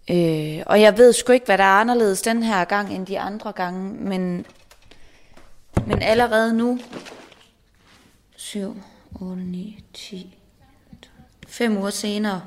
[0.09, 3.19] Øh, og jeg ved sgu ikke, hvad der er anderledes den her gang end de
[3.19, 4.45] andre gange, men,
[5.87, 6.79] men allerede nu,
[8.35, 8.81] 7,
[9.21, 10.37] 8, 9, 10,
[11.47, 12.41] 5 uger senere,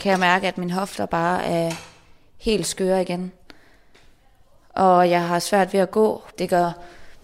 [0.00, 1.72] kan jeg mærke, at min hofter bare er
[2.36, 3.32] helt skøre igen.
[4.68, 6.22] Og jeg har svært ved at gå.
[6.38, 6.72] Det gør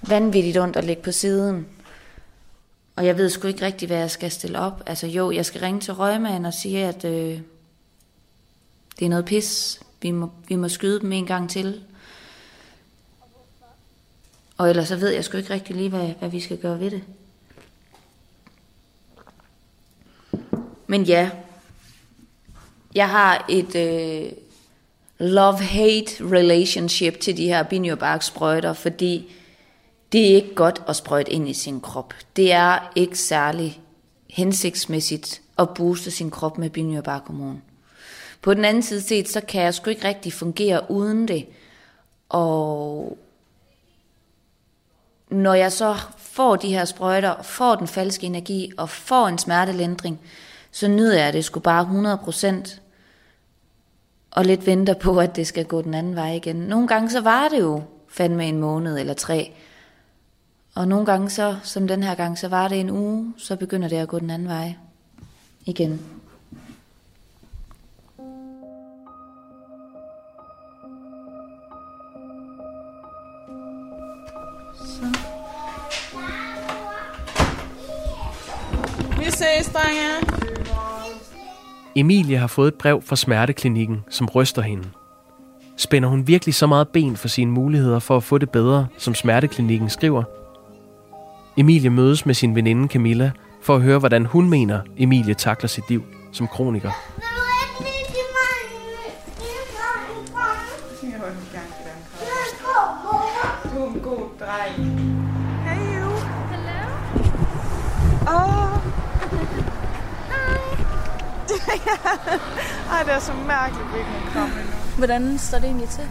[0.09, 1.67] vanvittigt ondt at ligge på siden.
[2.97, 4.83] Og jeg ved sgu ikke rigtig, hvad jeg skal stille op.
[4.87, 7.41] Altså jo, jeg skal ringe til røgmanden og sige, at øh,
[8.99, 9.81] det er noget pis.
[10.03, 11.85] Vi må, vi må skyde dem en gang til.
[14.63, 16.91] Og ellers så ved jeg sgu ikke rigtig lige, hvad, hvad vi skal gøre ved
[16.91, 17.03] det.
[20.87, 21.31] Men ja,
[22.95, 24.33] jeg har et øh,
[25.19, 29.33] love-hate relationship til de her binyrbarksprøjter, fordi
[30.13, 32.15] det er ikke godt at sprøjte ind i sin krop.
[32.37, 33.81] Det er ikke særlig
[34.31, 37.63] hensigtsmæssigt at booste sin krop med binyrbarkhormon.
[38.43, 41.47] På den anden side set, så kan jeg sgu ikke rigtig fungere uden det.
[42.29, 43.19] Og
[45.33, 50.21] når jeg så får de her sprøjter, får den falske energi og får en smertelindring,
[50.71, 52.17] så nyder jeg det sgu bare
[52.65, 52.79] 100%
[54.31, 56.57] og lidt venter på, at det skal gå den anden vej igen.
[56.57, 59.53] Nogle gange så var det jo fandme en måned eller tre,
[60.75, 63.89] Og nogle gange så, som den her gang, så var det en uge, så begynder
[63.89, 64.75] det at gå den anden vej.
[65.65, 66.01] Igen.
[79.33, 80.43] Ses, drenge.
[81.97, 84.85] Emilie har fået et brev fra smerteklinikken, som ryster hende.
[85.77, 89.15] Spænder hun virkelig så meget ben for sine muligheder for at få det bedre, som
[89.15, 90.23] smerteklinikken skriver?
[91.57, 93.31] Emilie mødes med sin veninde Camilla
[93.63, 96.91] for at høre, hvordan hun mener, Emilie takler sit liv som kroniker.
[103.75, 105.01] Du er en god dreng.
[105.65, 106.11] Hej, you.
[108.27, 108.62] Hello.
[111.69, 112.93] Åh.
[112.93, 114.75] Ej, det er så mærkeligt, at vi ikke må komme endnu.
[114.99, 116.09] Hvordan står det egentlig til?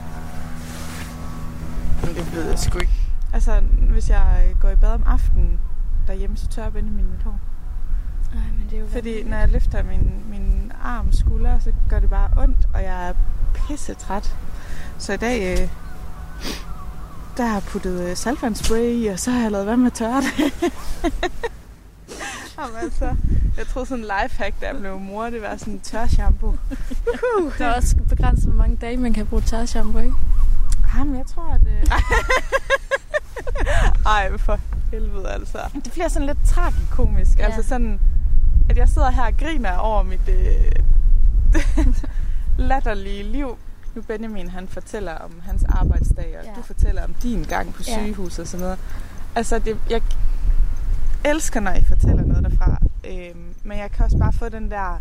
[2.01, 2.93] Det ved jeg sgu ikke.
[3.33, 3.61] Altså,
[3.91, 5.59] hvis jeg går i bad om aftenen
[6.07, 7.39] derhjemme, så tør Benjamin mit hår.
[8.33, 11.99] Nej, men det er jo Fordi når jeg løfter min, min arm skulder, så gør
[11.99, 13.13] det bare ondt, og jeg er
[13.53, 14.35] pisse træt.
[14.97, 15.69] Så i dag, øh,
[17.37, 20.21] der har jeg puttet øh, saltvandsspray i, og så har jeg lavet vand med tørre
[20.21, 20.53] det.
[22.57, 23.15] Jamen, altså,
[23.61, 26.49] jeg troede sådan en lifehack, da jeg blev mor, det var sådan en tør shampoo.
[26.49, 30.13] Uh, Der er også begrænset, hvor mange dage man kan bruge tørshampoo, ikke?
[30.97, 31.61] Jamen, jeg tror, at...
[31.67, 31.83] Øh...
[34.15, 34.59] Ej, for
[34.91, 35.57] helvede, altså.
[35.83, 37.39] Det bliver sådan lidt tragikomisk.
[37.39, 37.45] Ja.
[37.45, 37.99] Altså sådan,
[38.69, 40.71] at jeg sidder her og griner over mit øh,
[42.69, 43.57] latterlige liv.
[43.95, 46.49] Nu Benjamin, han fortæller om hans arbejdsdag, og ja.
[46.49, 46.55] Ja.
[46.55, 47.93] du fortæller om din gang på Ja.
[47.99, 48.79] sygehuset og sådan noget.
[49.35, 50.01] Altså, det, jeg
[51.25, 52.77] elsker, når I fortæller noget derfra.
[53.07, 54.99] Øhm, men jeg kan også bare få den der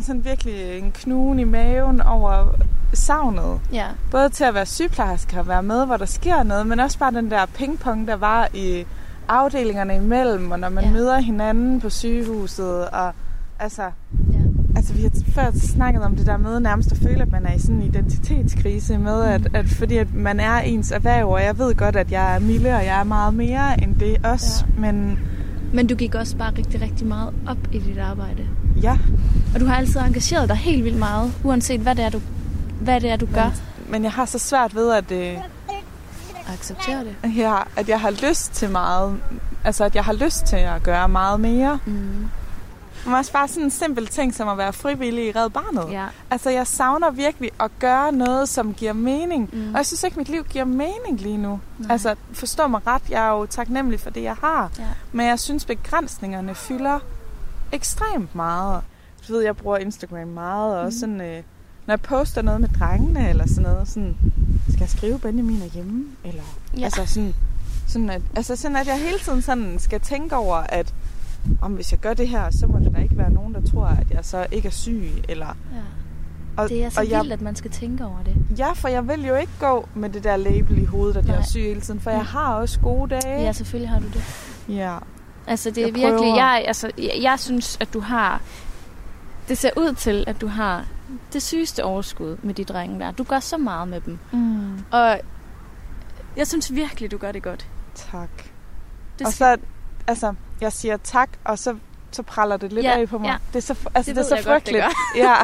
[0.00, 2.54] sådan virkelig en knugen i maven over
[2.92, 3.60] savnet.
[3.72, 3.86] Ja.
[4.10, 7.12] Både til at være sygeplejerske og være med, hvor der sker noget, men også bare
[7.12, 8.84] den der pingpong, der var i
[9.28, 10.90] afdelingerne imellem, og når man ja.
[10.90, 12.88] Møder hinanden på sygehuset.
[12.88, 13.12] Og,
[13.58, 13.82] altså,
[14.32, 14.38] Ja.
[14.76, 17.54] altså, vi har før snakket om det der med nærmest at føle, at man er
[17.54, 21.58] i sådan en identitetskrise med, at, at fordi at man er ens erhverv, og jeg
[21.58, 24.80] ved godt, at jeg er Mille, og jeg er meget mere end det også, ja.
[24.80, 25.18] men
[25.74, 28.46] Men du gik også bare rigtig, rigtig meget op i dit arbejde.
[28.82, 28.98] ja,
[29.54, 32.20] Og du har altid engageret dig helt vildt meget, uanset hvad det er, du,
[32.80, 33.50] hvad det er, du gør.
[33.88, 35.38] men jeg har så svært ved, at, øh,
[36.52, 37.36] acceptere det.
[37.36, 39.18] ja, at jeg har lyst til meget,
[39.64, 41.78] altså at jeg har lyst til at gøre meget mere.
[41.86, 42.28] Mm.
[43.04, 45.92] Men også bare sådan en simpel ting som at være frivillig i Red Barnet.
[45.92, 46.06] Ja.
[46.30, 49.50] Altså, jeg savner virkelig at gøre noget, som giver mening.
[49.52, 49.68] Mm.
[49.70, 51.60] Og jeg synes ikke, mit liv giver mening lige nu.
[51.78, 51.92] Nej.
[51.92, 54.70] Altså, forstå mig ret, jeg er jo taknemmelig for det, jeg har.
[54.78, 54.84] Ja.
[55.12, 56.98] Men jeg synes, begrænsningerne fylder
[57.72, 58.82] ekstremt meget.
[59.28, 61.42] Du ved, jeg bruger Instagram meget, og også sådan, øh,
[61.86, 64.16] når jeg poster noget med drengene, eller sådan noget, sådan,
[64.68, 66.04] skal jeg skrive Benjamin er hjemme?
[66.24, 66.42] Eller,
[66.78, 66.84] Ja.
[66.84, 67.34] altså, sådan,
[67.88, 70.94] sådan, at, altså sådan, at jeg hele tiden sådan skal tænke over, at
[71.62, 73.86] om hvis jeg gør det her, så må der da ikke være nogen, der tror,
[73.86, 75.10] at jeg så ikke er syg.
[75.28, 75.80] Eller, ja.
[76.62, 78.58] og, Det er så og jeg, vildt, at man skal tænke over det.
[78.58, 81.32] Ja, for jeg vil jo ikke gå med det der label i hovedet, at jeg
[81.32, 81.46] er Nej.
[81.46, 82.26] syg hele tiden, for jeg Mm.
[82.26, 83.42] har også gode dage.
[83.42, 84.24] Ja, selvfølgelig har du det.
[84.68, 84.98] ja.
[85.46, 86.18] Altså, det er Jeg virkelig...
[86.18, 86.36] prøver.
[86.36, 88.40] Jeg, altså, jeg, jeg synes, at du har...
[89.48, 90.84] Det ser ud til, at du har
[91.32, 93.10] det sygeste overskud med de drenge der.
[93.10, 94.18] Du gør så meget med dem.
[94.32, 94.78] Mm.
[94.90, 95.20] Og
[96.36, 97.66] jeg synes virkelig, du gør det godt.
[97.94, 98.28] Tak.
[99.18, 99.56] Det og så,
[100.06, 101.76] altså, jeg siger tak, og så,
[102.10, 103.26] så praller det lidt Ja, af på mig.
[103.26, 103.36] ja.
[103.52, 104.84] Det er så, altså, Det det, er jeg så godt, det frygteligt.
[105.16, 105.34] ja.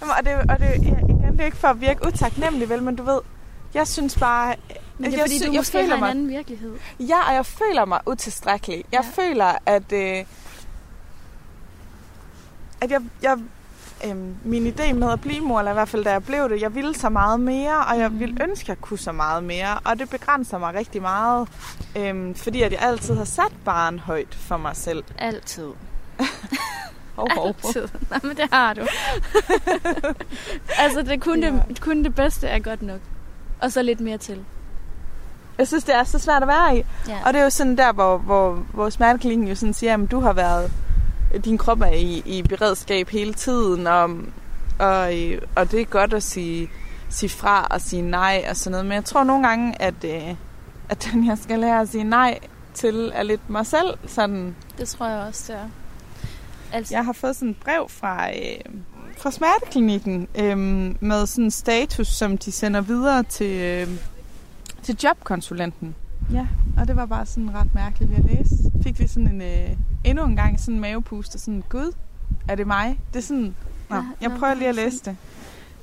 [0.00, 2.82] Jamen, Og det, og det, ja, igen, det er ikke for at virke utaknemmelig, vel,
[2.82, 3.20] men du ved,
[3.74, 4.54] jeg synes bare...
[4.98, 6.76] Men det jeg er fordi, sy- du jeg måske føler har en mig- anden virkelighed.
[7.00, 8.84] Ja, og jeg føler mig utilstrækkelig.
[8.92, 9.22] Jeg Ja.
[9.22, 10.24] føler, at, øh,
[12.80, 13.38] at jeg, jeg
[14.08, 16.62] øhm, min idé med at blive mor, eller i hvert fald da jeg blev det,
[16.62, 19.78] jeg ville så meget mere, og jeg ville ønske, at jeg kunne så meget mere,
[19.84, 21.48] og det begrænser mig rigtig meget,
[21.96, 25.04] øhm, fordi at jeg altid har sat barn højt for mig selv.
[25.18, 25.68] Altid.
[27.16, 27.46] Hov, hov.
[27.46, 27.88] Altid.
[28.10, 28.80] Nej, men det har du.
[30.82, 33.00] altså, det kun, det, kun det bedste er godt nok.
[33.60, 34.44] Og så lidt mere til.
[35.58, 36.84] Jeg synes, det er så svært at være i.
[37.08, 37.18] Ja.
[37.26, 40.20] Og det er jo sådan der, hvor, hvor, hvor smerteklinikken jo sådan siger, at du
[40.20, 40.72] har været,
[41.38, 44.10] din krop er i, i beredskab hele tiden, og,
[44.78, 45.12] og,
[45.56, 46.70] og det er godt at sige,
[47.08, 48.86] sige fra og sige nej og sådan noget.
[48.86, 50.34] Men jeg tror nogle gange, at, øh,
[50.88, 52.38] at den, jeg skal lære at sige nej
[52.74, 53.98] til, er lidt mig selv.
[54.06, 54.56] Sådan.
[54.78, 55.68] Det tror jeg også, det er.
[56.72, 58.74] Altså, Jeg har fået sådan et brev fra, øh,
[59.18, 60.58] fra smerteklinikken øh,
[61.00, 63.88] med sådan en status, som de sender videre til, øh,
[64.82, 65.94] til jobkonsulenten.
[66.32, 66.46] Ja,
[66.80, 68.54] og det var bare sådan ret mærkeligt at læse.
[68.82, 71.92] Fik vi sådan en, øh, endnu en gang sådan en mavepuster, sådan, gud,
[72.48, 72.98] er det mig?
[73.12, 73.54] Det er sådan,
[73.90, 75.16] nå, Ja, jeg prøver lige at læse det.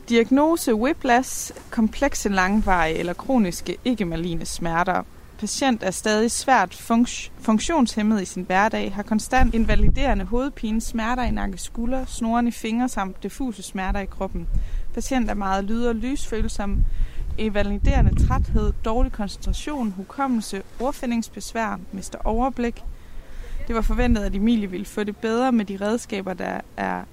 [0.10, 5.04] Diagnose whiplash, komplekse langvarige eller kroniske ikke-malignes smerter.
[5.40, 11.32] patient er stadig svært funks- funktionshemmet i sin hverdag, har konstant invaliderende hovedpine, smerter i
[11.32, 14.48] nakke skulder, snoren i fingre samt diffuse smerter i kroppen.
[14.94, 16.84] Patient er meget lyd- og lysfølsom,
[17.38, 22.84] invaliderende træthed, dårlig koncentration, hukommelse, ordfindingsbesvær, mister overblik.
[23.68, 27.04] Det var forventet, at Emilie ville få det bedre med de redskaber, der er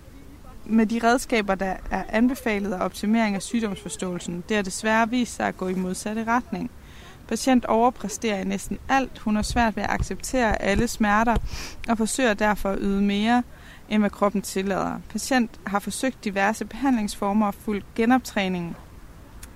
[0.66, 4.44] med de redskaber, der er anbefalet af optimering af sygdomsforståelsen.
[4.48, 6.70] Det har desværre vist sig at gå i modsatte retning.
[7.28, 9.18] Patient overpræsterer i næsten alt.
[9.18, 11.36] Hun har svært ved at acceptere alle smerter
[11.88, 13.42] og forsøger derfor at yde mere,
[13.88, 15.00] end hvad kroppen tillader.
[15.08, 18.76] Patient har forsøgt diverse behandlingsformer og fuldt genoptræning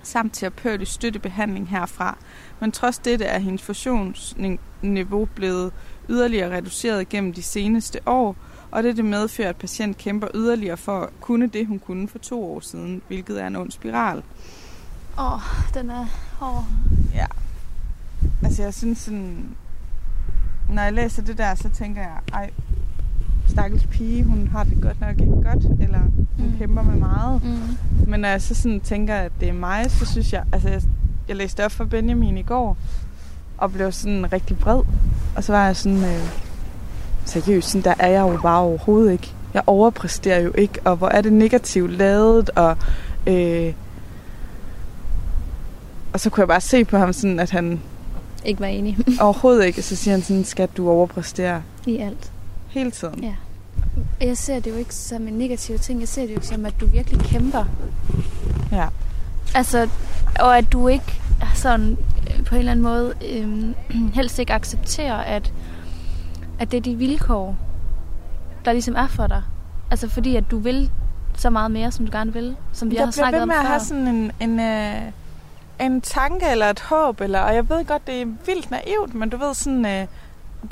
[0.03, 2.17] samt terapeutisk støttebehandling herfra.
[2.59, 5.71] Men trods dette er hendes fusionsniveau blevet
[6.09, 8.35] yderligere reduceret gennem de seneste år,
[8.71, 12.53] og det medfører, at patient kæmper yderligere for at kunne det, hun kunne for to
[12.53, 14.23] år siden, hvilket er en ond spiral.
[15.19, 15.41] Åh, oh,
[15.73, 16.05] den er
[16.37, 16.65] hård.
[17.13, 17.25] Ja.
[18.43, 19.55] Altså, jeg synes sådan...
[20.69, 22.51] Når jeg læser det der, så tænker jeg, ej,
[23.49, 25.99] stakkels pige, hun har det godt nok ikke godt, eller
[26.37, 26.57] hun mm.
[26.57, 27.43] kæmper med meget.
[27.43, 28.09] Mm.
[28.09, 30.43] Men når jeg så sådan tænker, at det er mig, så synes jeg...
[30.51, 30.81] Altså, jeg,
[31.27, 32.77] jeg læste op for Benjamin i går,
[33.57, 34.81] og blev sådan rigtig bred.
[35.35, 36.03] Og så var jeg sådan...
[36.03, 36.29] Øh,
[37.25, 39.33] seriøst, sådan der er jeg jo bare overhovedet ikke.
[39.53, 42.77] Jeg overpræsterer jo ikke, og hvor er det negativt lavet, og...
[43.27, 43.73] Øh,
[46.13, 47.79] og så kunne jeg bare se på ham sådan, at han
[48.45, 52.31] Ikke var enig overhovedet ikke, så siger han sådan, skal du overpræstere i alt.
[52.69, 53.23] Hele tiden.
[53.23, 53.35] Ja.
[54.21, 55.99] Jeg ser det jo ikke som en negativ ting.
[55.99, 57.65] Jeg ser det jo som, at du virkelig kæmper.
[58.71, 58.87] Ja.
[59.55, 59.89] Altså,
[60.39, 61.21] og at du ikke
[61.55, 61.97] sådan
[62.27, 63.75] øh, på en eller anden måde øhm,
[64.17, 65.53] helst ikke accepterer, at,
[66.59, 67.55] at det er de vilkår,
[68.65, 69.43] der ligesom er for dig.
[69.91, 70.91] Altså fordi, at du vil
[71.37, 73.47] så meget mere, som du gerne vil, som vi jeg har bliver snakket ved om
[73.47, 73.67] med at før.
[73.67, 75.01] have sådan en, en, øh,
[75.79, 79.29] en tanke eller et håb, eller, og jeg ved godt, det er vildt naivt, men
[79.29, 80.07] du ved sådan, øh,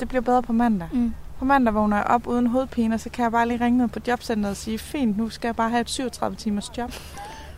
[0.00, 0.88] det bliver bedre på mandag.
[0.92, 1.14] Mm.
[1.38, 3.88] På mandag vågner jeg op uden hovedpine, og så kan jeg bare lige ringe ned
[3.88, 6.92] på jobcenteret og sige, fint, nu skal jeg bare have et 37 timers job.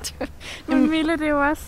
[0.69, 1.63] Men Mille, det er jo også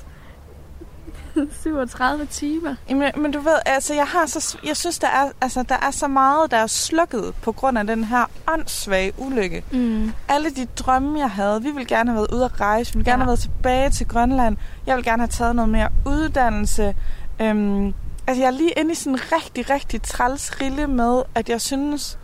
[1.62, 2.74] 37 timer.
[2.88, 5.90] Jamen, men du ved, altså jeg har så, jeg synes, der er, altså, der er
[5.90, 9.64] så meget, der er slukket på grund af den her åndssvage ulykke.
[9.72, 10.12] Mm.
[10.28, 13.10] Alle de drømme, jeg havde, vi ville gerne have været ude at rejse, vi ville
[13.10, 13.24] gerne Ja.
[13.24, 14.56] have været tilbage til Grønland,
[14.86, 16.94] jeg vil gerne have taget noget mere uddannelse.
[17.40, 17.94] Øhm,
[18.26, 21.60] altså jeg er lige inde i sådan en rigtig, rigtig træls rille med, at jeg
[21.60, 22.18] synes,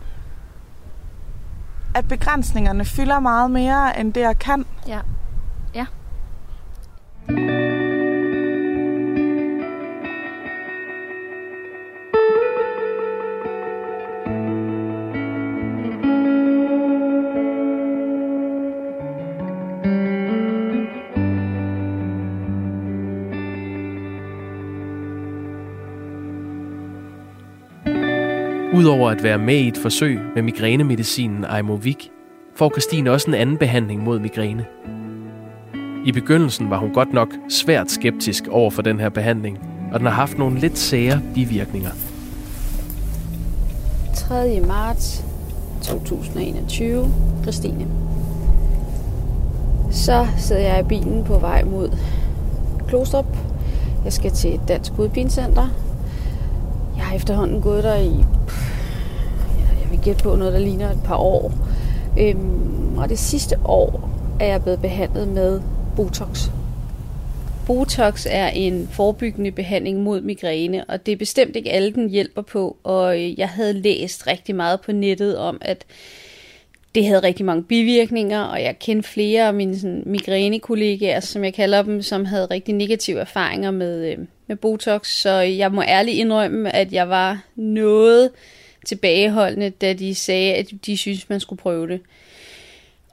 [1.95, 4.65] at begrænsningerne fylder meget mere, end det jeg kan.
[4.87, 4.99] Ja.
[5.75, 5.85] Ja.
[28.79, 31.97] Udover at være med i et forsøg med migrænemedicinen Aimovig,
[32.55, 34.65] får Christine også en anden behandling mod migræne.
[36.05, 39.59] I begyndelsen var hun godt nok svært skeptisk over for den her behandling,
[39.91, 41.89] og den har haft nogle lidt sære bivirkninger.
[44.15, 44.59] 3.
[44.67, 45.23] marts
[45.81, 47.11] 2021.
[47.41, 47.87] Christine.
[49.91, 51.97] Så sidder jeg i bilen på vej mod
[52.87, 53.37] Klostrup.
[54.03, 55.67] Jeg skal til et dansk udpincenter.
[56.95, 58.25] Jeg har efterhånden gået der i,
[59.99, 61.53] vil gætte på noget, der ligner et par år.
[62.19, 65.61] Øhm, og det sidste år er jeg blevet behandlet med
[65.95, 66.49] Botox.
[67.67, 72.41] Botox er en forebyggende behandling mod migræne, og det er bestemt ikke alle, den hjælper
[72.41, 72.77] på.
[72.83, 75.85] Og øh, jeg havde læst rigtig meget på nettet om, at
[76.95, 81.53] det havde rigtig mange bivirkninger, og jeg kendte flere af mine sådan, migrænekollegaer, som jeg
[81.53, 85.07] kalder dem, som havde rigtig negative erfaringer med, øh, med Botox.
[85.07, 88.29] Så jeg må ærligt indrømme, at jeg var noget
[88.85, 92.01] tilbageholdende, da de sagde, at de synes man skulle prøve det.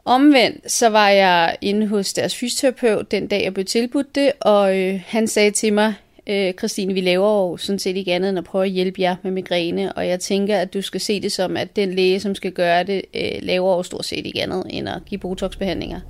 [0.05, 4.79] Omvendt, så var jeg inde hos deres fysioterapeut den dag, jeg blev tilbudt det, og
[4.79, 5.95] øh, han sagde til mig,
[6.27, 9.17] øh, Christine, vi laver jo sådan set ikke andet end at prøve at hjælpe jer
[9.23, 12.35] med migræne, og jeg tænker, at du skal se det som, at den læge, som
[12.35, 16.01] skal gøre det, øh, laver jo stort set ikke andet end at give botoxbehandlinger.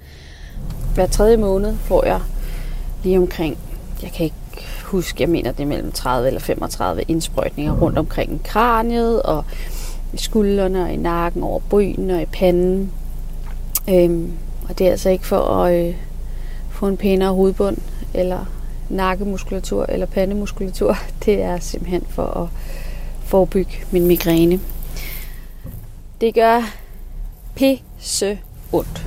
[0.95, 2.21] Hver tredje måned får jeg
[3.05, 3.59] lige omkring,
[4.03, 4.37] jeg kan ikke
[4.85, 9.45] huske, jeg mener det er mellem 30 eller 35 indsprøjtninger rundt omkring kraniet, og
[10.13, 12.93] i skuldrene og i nakken, over brynene og i panden.
[13.89, 14.33] Øhm,
[14.69, 15.95] og det er altså ikke for at øh,
[16.71, 17.77] få en pænere hovedbund,
[18.15, 18.45] eller
[18.89, 20.97] nakkemuskulatur, eller pandemuskulatur.
[21.25, 22.49] Det er simpelthen for at
[23.25, 24.61] forebygge min migræne.
[26.21, 26.63] Det gør
[27.55, 28.39] pisse
[28.73, 29.07] ondt.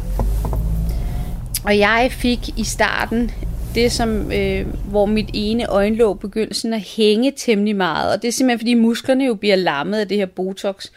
[1.64, 3.32] Og jeg fik i starten
[3.76, 8.14] det, som, øh, hvor mit ene øjenlåg begyndte sådan at hænge temmelig meget.
[8.14, 10.88] Og det er simpelthen, fordi musklerne jo bliver lammet af det her Botox.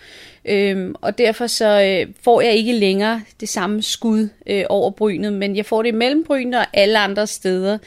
[0.44, 5.32] Øhm, og derfor så øh, får jeg ikke længere det samme skud øh, over brynet,
[5.32, 7.78] men jeg får det mellem brynet og alle andre steder.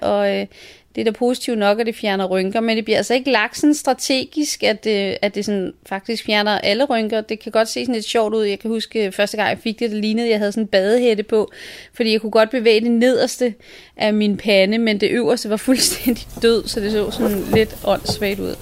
[0.00, 0.46] Og øh,
[0.94, 3.58] det er da positivt nok, at det fjerner rynker, men det bliver altså ikke lagt
[3.58, 7.20] sådan strategisk, at det, at det sådan faktisk fjerner alle rynker.
[7.20, 8.44] Det kan godt se sådan lidt sjovt ud.
[8.44, 10.62] Jeg kan huske, at første gang jeg fik det, det lignede, at jeg havde sådan
[10.62, 11.52] en badehætte på,
[11.94, 13.54] fordi jeg kunne godt bevæge det nederste
[13.96, 18.40] af min pande, men det øverste var fuldstændig død, så det så sådan lidt åndssvagt
[18.40, 18.56] ud.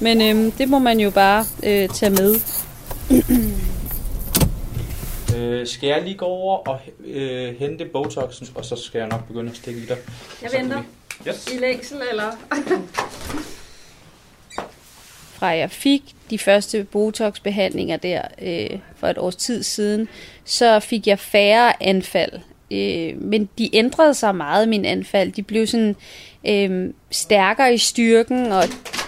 [0.00, 2.34] Men øhm, det må man jo bare øh, tage med.
[5.36, 9.26] Øh, skal jeg lige gå over og øh, hente Botoxen, og så skal jeg nok
[9.26, 9.96] begynde at stikke i dig.
[10.42, 10.82] Jeg venter.
[11.28, 11.46] Yes.
[11.52, 12.30] I længsel, eller?
[15.34, 20.08] Fra jeg fik de første Botox-behandlinger der øh, for et års tid siden,
[20.44, 22.32] så fik jeg færre anfald.
[22.70, 25.32] Øh, men de ændrede sig meget, mine anfald.
[25.32, 25.96] De blev sådan
[26.46, 28.64] øh, stærkere i styrken, og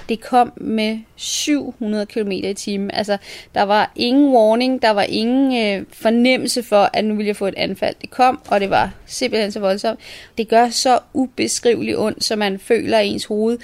[0.08, 2.90] det kom med 700 km i timen.
[2.90, 3.16] Altså,
[3.54, 7.46] der var ingen warning, der var ingen øh, fornemmelse for, at nu ville jeg få
[7.46, 7.94] et anfald.
[8.00, 10.00] Det kom, og det var simpelthen så voldsomt.
[10.38, 13.58] Det gør så ubeskriveligt ondt, så man føler, at ens hoved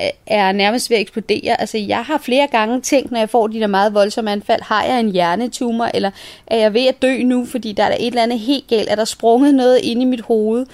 [0.00, 1.60] øh, er nærmest ved at eksplodere.
[1.60, 4.84] Altså, jeg har flere gange tænkt, når jeg får de der meget voldsomme anfald, har
[4.84, 6.10] jeg en hjernetumor, eller
[6.46, 8.90] er jeg ved at dø nu, fordi der er der et eller andet helt galt,
[8.90, 10.66] er der sprunget noget ind i mit hoved.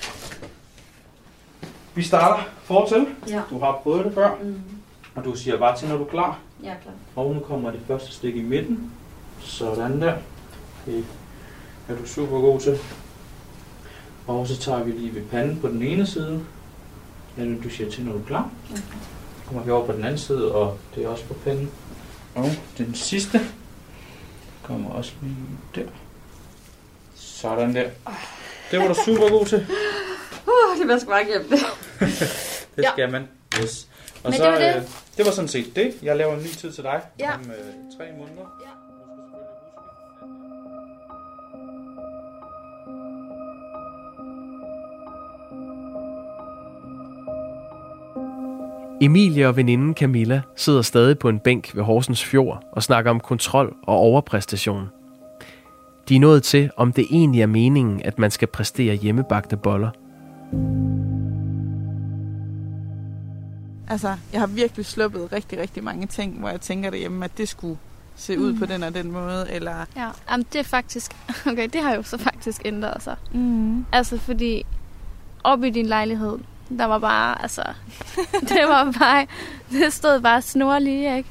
[1.95, 3.07] Vi starter fortil.
[3.29, 3.41] Ja.
[3.51, 4.76] Du har prøvet det før, mm.
[5.17, 6.39] Og du siger bare til, når du er klar.
[6.62, 6.93] Jeg er klar.
[7.17, 8.93] Og nu kommer det første stik i midten.
[9.41, 10.14] Sådan der.
[10.87, 11.05] Det
[11.89, 12.79] er du super god til.
[14.27, 16.45] Og så tager vi lige ved panden på den ene side.
[17.37, 18.51] Men du siger til, når du er klar.
[18.71, 18.77] Okay.
[18.81, 21.71] Så kommer vi over på den anden side, og det er også på panden.
[22.35, 23.41] Og den sidste
[24.62, 25.37] kommer også lige
[25.75, 25.91] der.
[27.14, 27.91] Sådan der.
[28.71, 29.67] Det var du super god til.
[30.47, 31.61] Uh, det var sgu hjælpe det.
[32.77, 32.91] Det Ja.
[32.93, 33.29] skal man.
[33.62, 33.89] Yes.
[34.27, 34.77] Og Men så, det var det.
[34.77, 34.83] Øh,
[35.16, 35.95] det var sådan set det.
[36.03, 37.35] Jeg laver en ny tid til dig Ja.
[37.35, 38.47] om øh, tre måneder.
[49.01, 53.20] Emilie og veninden Camilla sidder stadig på en bænk ved Horsens Fjord og snakker om
[53.20, 54.89] kontrol og overpræstation.
[56.09, 59.91] De er nået til, om det egentlig er meningen, at man skal præstere hjemmebagte boller.
[63.89, 67.49] Altså, jeg har virkelig sluppet rigtig, rigtig mange ting, hvor jeg tænker derhjemme, at det
[67.49, 67.78] skulle
[68.16, 68.59] se ud Mm.
[68.59, 69.84] på den og den måde, eller...
[69.97, 71.12] Ja, jamen det er faktisk...
[71.51, 73.16] Okay, det har jo så faktisk ændret sig.
[73.32, 73.84] Mm.
[73.93, 74.66] Altså, fordi
[75.45, 76.39] op i din lejlighed,
[76.78, 77.62] der var bare, altså...
[78.49, 79.26] det var bare...
[79.70, 81.28] Det stod bare snorlige, ikke?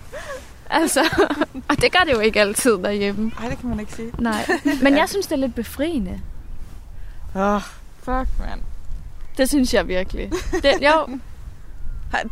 [0.69, 0.99] Altså,
[1.69, 3.31] og det gør det jo ikke altid derhjemme.
[3.39, 4.11] Nej, det kan man ikke sige.
[4.19, 4.45] Nej,
[4.83, 6.21] men jeg synes, det er lidt befriende.
[7.35, 7.61] Åh, oh,
[7.99, 8.61] fuck, mand.
[9.37, 10.31] Det synes jeg virkelig.
[10.51, 11.19] Det, jo,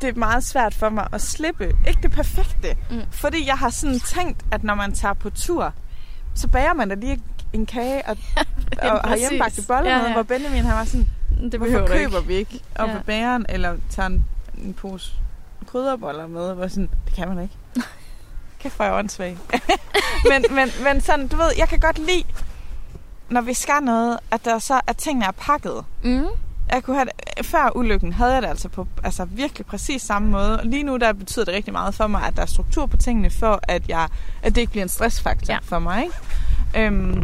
[0.01, 1.71] Det er meget svært for mig at slippe.
[1.87, 2.75] Ikke det perfekte.
[2.91, 3.01] Mm.
[3.11, 5.73] Fordi jeg har sådan tænkt, at når man tager på tur,
[6.35, 7.21] så bager man da lige
[7.53, 8.17] en kage og,
[8.91, 10.13] og har hjemmebagte boller Ja, ja.
[10.13, 11.09] hvor Benjamin han var sådan,
[11.51, 12.27] det hvorfor køber ikke.
[12.27, 12.93] vi ikke op Ja.
[12.93, 12.99] ja.
[13.05, 14.25] bageren, eller tager en,
[14.57, 15.11] en pose
[15.67, 17.55] krydderboller med, hvor sådan, det kan man ikke.
[18.59, 19.37] Kæft, hvor er jeg åndssvag.
[20.31, 22.23] men, men, men sådan, du ved, jeg kan godt lide,
[23.29, 25.85] når vi skal noget, at der så at tingene er pakket.
[26.03, 26.25] Mm.
[26.71, 27.07] Jeg kunne have
[27.37, 30.59] det, før ulykken havde jeg det altså på altså virkelig præcis samme måde.
[30.59, 32.97] Og lige nu der betyder det rigtig meget for mig, at der er struktur på
[32.97, 34.07] tingene, for at, jeg,
[34.43, 35.59] at det ikke bliver en stressfaktor Ja.
[35.63, 36.03] for mig.
[36.03, 36.87] Ikke?
[36.87, 37.23] Øhm,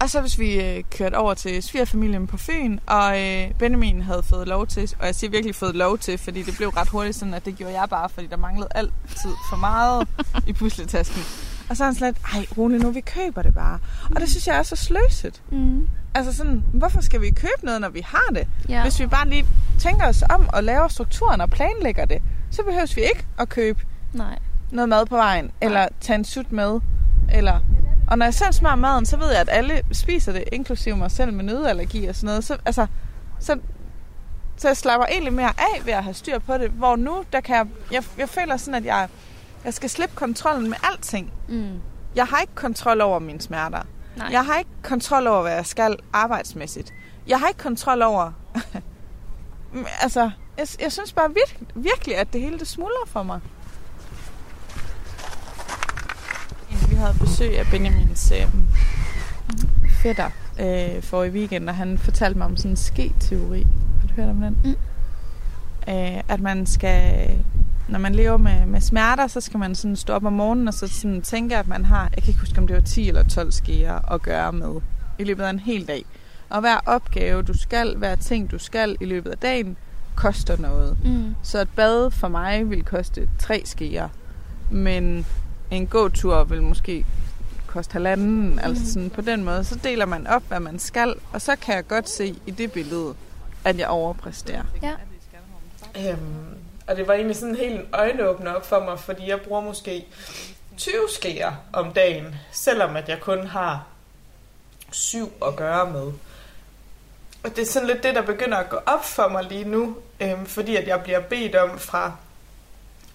[0.00, 4.22] og så hvis vi øh, kørte over til svigerfamilien på Fyn, og øh, Benjamin havde
[4.22, 7.16] fået lov til, og jeg siger virkelig fået lov til, fordi det blev ret hurtigt
[7.16, 10.08] sådan, at det gjorde jeg bare, fordi der manglede altid for meget
[10.46, 11.22] i pusletasken.
[11.70, 13.78] Og så er han sådan lidt, ej Rune, nu vi køber det bare.
[14.14, 15.42] Og det synes jeg er så sløset.
[15.52, 15.88] Mm.
[16.14, 18.48] Altså sådan, hvorfor skal vi købe noget, når vi har det?
[18.68, 18.82] Ja.
[18.82, 19.46] Hvis vi bare lige
[19.78, 23.80] tænker os om og laver strukturen og planlægger det, så behøver vi ikke at købe
[24.12, 24.38] Nej.
[24.70, 26.80] noget mad på vejen, eller tage en sut med.
[27.32, 27.60] Eller...
[28.06, 31.10] Og når jeg selv smører maden, så ved jeg, at alle spiser det, inklusive mig
[31.10, 32.44] selv med nødallergi og sådan noget.
[32.44, 32.86] Så, altså,
[33.38, 33.58] så,
[34.56, 36.70] så jeg slapper egentlig mere af ved at have styr på det.
[36.70, 39.08] Hvor nu, der kan jeg, jeg, jeg føler sådan, at jeg,
[39.64, 41.32] jeg skal slippe kontrollen med alting.
[41.48, 41.80] Mm.
[42.14, 43.82] Jeg har ikke kontrol over mine smerter.
[44.16, 44.28] Nej.
[44.30, 46.94] Jeg har ikke kontrol over, hvad jeg skal arbejdsmæssigt.
[47.26, 48.32] Jeg har ikke kontrol over...
[50.02, 53.40] altså, jeg, jeg synes bare virkelig, virkelig, at det hele det smuldrer for mig.
[56.88, 58.46] Vi havde besøg af Benjamins øh,
[60.02, 60.30] fætter
[60.60, 63.66] øh, for i weekend, og han fortalte mig om sådan en ske-teori.
[64.00, 64.58] Har du hørt om den?
[64.64, 64.76] Mm.
[65.88, 67.30] Øh, at man skal,
[67.90, 70.74] når man lever med, med smerter, så skal man sådan stå op om morgenen og
[70.74, 73.22] så sådan tænke, at man har, jeg kan ikke huske, om det var 10 eller
[73.22, 74.80] 12 skeer at gøre med
[75.18, 76.04] i løbet af en hel dag.
[76.50, 79.76] Og hver opgave, du skal, hver ting, du skal i løbet af dagen,
[80.16, 80.96] koster noget.
[81.04, 81.34] Mm.
[81.42, 84.08] Så et bad for mig vil koste tre skeer.
[84.70, 85.26] Men
[85.70, 87.04] en gåtur vil måske
[87.66, 88.50] koste halvanden.
[88.50, 88.58] Mm.
[88.62, 91.14] Altså sådan på den måde, så deler man op, hvad man skal.
[91.32, 93.14] Og så kan jeg godt se i det billede,
[93.64, 94.62] at jeg overpræsterer.
[94.82, 94.92] Ja.
[95.96, 96.59] Øhm,
[96.90, 100.06] og det var egentlig sådan helt en øjenåbner op for mig, fordi jeg bruger måske
[100.78, 103.86] 20 skeer om dagen, selvom at jeg kun har
[104.90, 106.12] syv at gøre med.
[107.44, 109.96] Og det er sådan lidt det, der begynder at gå op for mig lige nu,
[110.20, 112.16] øh, fordi at jeg bliver bedt om fra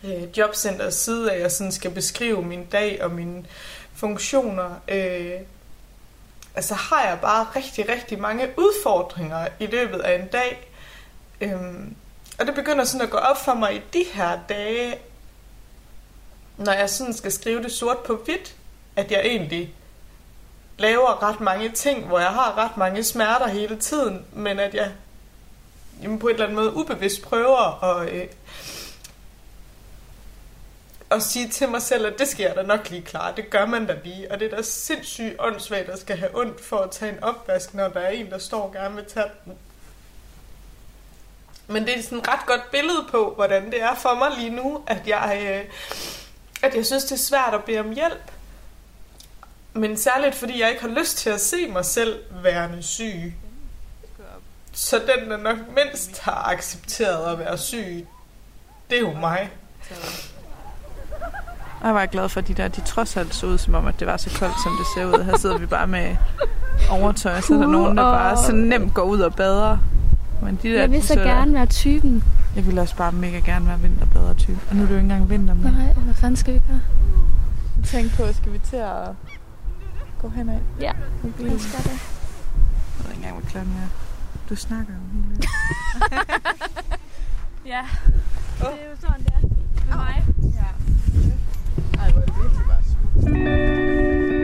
[0.03, 3.45] øh, jobcenterets side, at jeg sådan skal beskrive min dag og mine
[3.93, 4.75] funktioner.
[4.87, 5.31] Øh,
[6.55, 10.71] altså har jeg bare rigtig, rigtig mange udfordringer i løbet af en dag.
[11.41, 11.95] Øhm,
[12.39, 14.99] og det begynder sådan at gå op for mig i de her dage,
[16.57, 18.55] når jeg sådan skal skrive det sort på hvidt,
[18.95, 19.73] at jeg egentlig
[20.77, 24.91] laver ret mange ting, hvor jeg har ret mange smerter hele tiden, men at jeg
[26.01, 28.27] jamen på et eller andet måde ubevidst prøver at, øh,
[31.11, 33.33] at sige til mig selv, at det skal jeg da nok lige klare.
[33.35, 34.31] Det gør man da lige.
[34.31, 37.73] Og det er da sindssygt åndssvagt at skal have ondt for at tage en opvask,
[37.73, 39.53] når der er en, der står og gerne vil tage den.
[41.67, 44.49] Men det er sådan et ret godt billede på, hvordan det er for mig lige
[44.49, 45.71] nu, at jeg, øh,
[46.63, 48.31] at jeg synes, det er svært at bede om hjælp.
[49.73, 53.33] Men særligt, fordi jeg ikke har lyst til at se mig selv værende syg.
[54.73, 58.07] Så den, der nok mindst har accepteret at være syg,
[58.89, 59.49] det er jo mig.
[61.83, 63.99] Jeg var glad for, at de der, de trods alt så ud, som om, at
[63.99, 65.23] det var så koldt, som det ser ud.
[65.23, 66.15] Her sidder vi bare med
[66.89, 69.77] overtøj, så er der nogen, der bare så nemt går ud og bader.
[70.45, 72.23] Men de der, Jeg vil så gerne være typen.
[72.55, 74.59] Jeg vil også bare mega gerne være vinterbader-type.
[74.69, 75.71] Og nu er det jo ikke engang vinter mere.
[75.71, 76.79] Nej, hvad fanden skal vi gøre?
[77.77, 79.07] Jeg tænkte på, skal vi til at
[80.21, 80.59] gå henad?
[80.81, 80.91] Ja,
[81.23, 81.99] vi gøre det.
[82.97, 83.87] Jeg ved ikke engang, hvad klokken er.
[84.49, 85.45] Du snakker jo helt.
[87.65, 87.81] Ja,
[88.59, 89.47] det er jo sådan, det er
[89.87, 90.25] med mig.
[90.43, 90.67] Ja.
[91.99, 94.34] Ej, hvor er det virkelig bare smukt.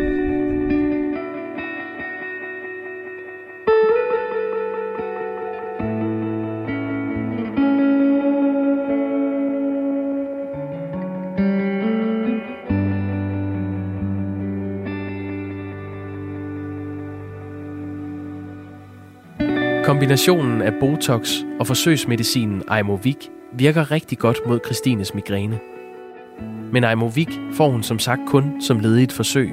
[19.92, 21.30] Kombinationen af Botox
[21.60, 23.18] og forsøgsmedicinen Aimovig
[23.54, 25.60] virker rigtig godt mod Christines migræne.
[26.74, 29.52] Men Aimovig får hun som sagt kun som led i et forsøg,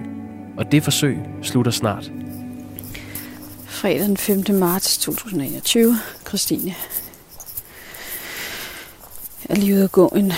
[0.58, 2.12] og det forsøg slutter snart.
[3.66, 4.44] Fredag den 5.
[4.50, 5.96] marts 2021.
[6.28, 6.74] Christine.
[9.48, 10.32] Jeg er lige ude at gå en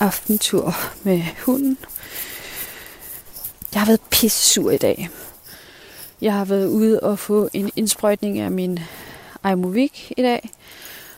[0.00, 1.78] aftentur med hunden.
[3.72, 5.08] Jeg har været pisse i dag.
[6.20, 8.78] Jeg har været ude og få en indsprøjtning af min
[9.42, 10.50] Aimovig i dag.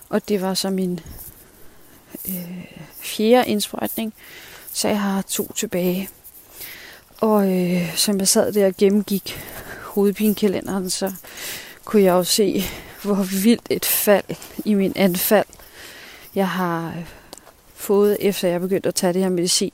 [0.08, 1.00] Og det var så min
[2.28, 2.64] øh,
[3.00, 4.14] fjerde indsprøjtning.
[4.72, 6.08] Så jeg har to tilbage.
[7.20, 9.38] Og øh, som jeg sad der og gennemgik
[9.82, 11.12] hovedpinekalenderen, så
[11.84, 12.64] kunne jeg jo se,
[13.02, 14.24] hvor vildt et fald
[14.64, 15.46] i min anfald,
[16.34, 17.06] jeg har øh,
[17.74, 19.72] fået, efter jeg begyndte at tage det her medicin.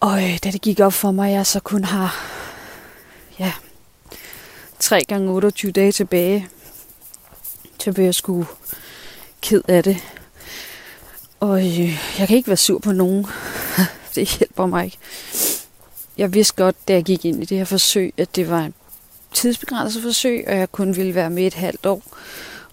[0.00, 2.16] Og øh, da det gik op for mig, at jeg så kun har
[3.38, 3.52] ja,
[4.80, 6.48] 3 gange 28 dage tilbage,
[7.80, 8.46] så blev jeg sgu
[9.40, 9.96] ked af det.
[11.40, 13.26] Og øh, jeg kan ikke være sur på nogen.
[14.14, 14.98] det hjælper mig ikke.
[16.18, 18.74] Jeg vidste godt, da jeg gik ind i det her forsøg, at det var en
[19.34, 22.02] tidsbegrænset forsøg, og jeg kun ville være med et halvt år.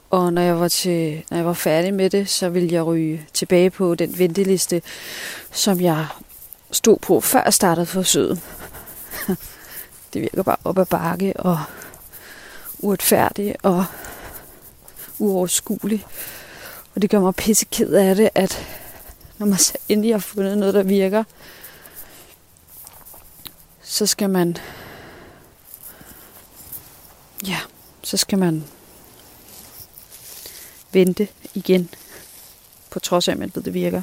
[0.10, 3.26] Og når jeg var, til, når jeg var færdig med det, så ville jeg ryge
[3.34, 4.82] tilbage på den venteliste,
[5.52, 6.08] som jeg
[6.72, 8.42] stod på, før jeg startede forsøget.
[10.14, 11.60] det virker bare op ad bakke og
[12.84, 13.86] uretfærdig og
[15.20, 16.06] uoverskuelig.
[16.96, 18.68] Og det gør mig pisseked af det, at
[19.38, 21.24] når man så endelig har fundet noget, der virker,
[23.82, 24.58] så skal man
[27.48, 27.60] ja,
[28.04, 28.64] så skal man
[30.92, 31.90] vente igen,
[32.90, 34.02] på trods af, at man ved, det virker.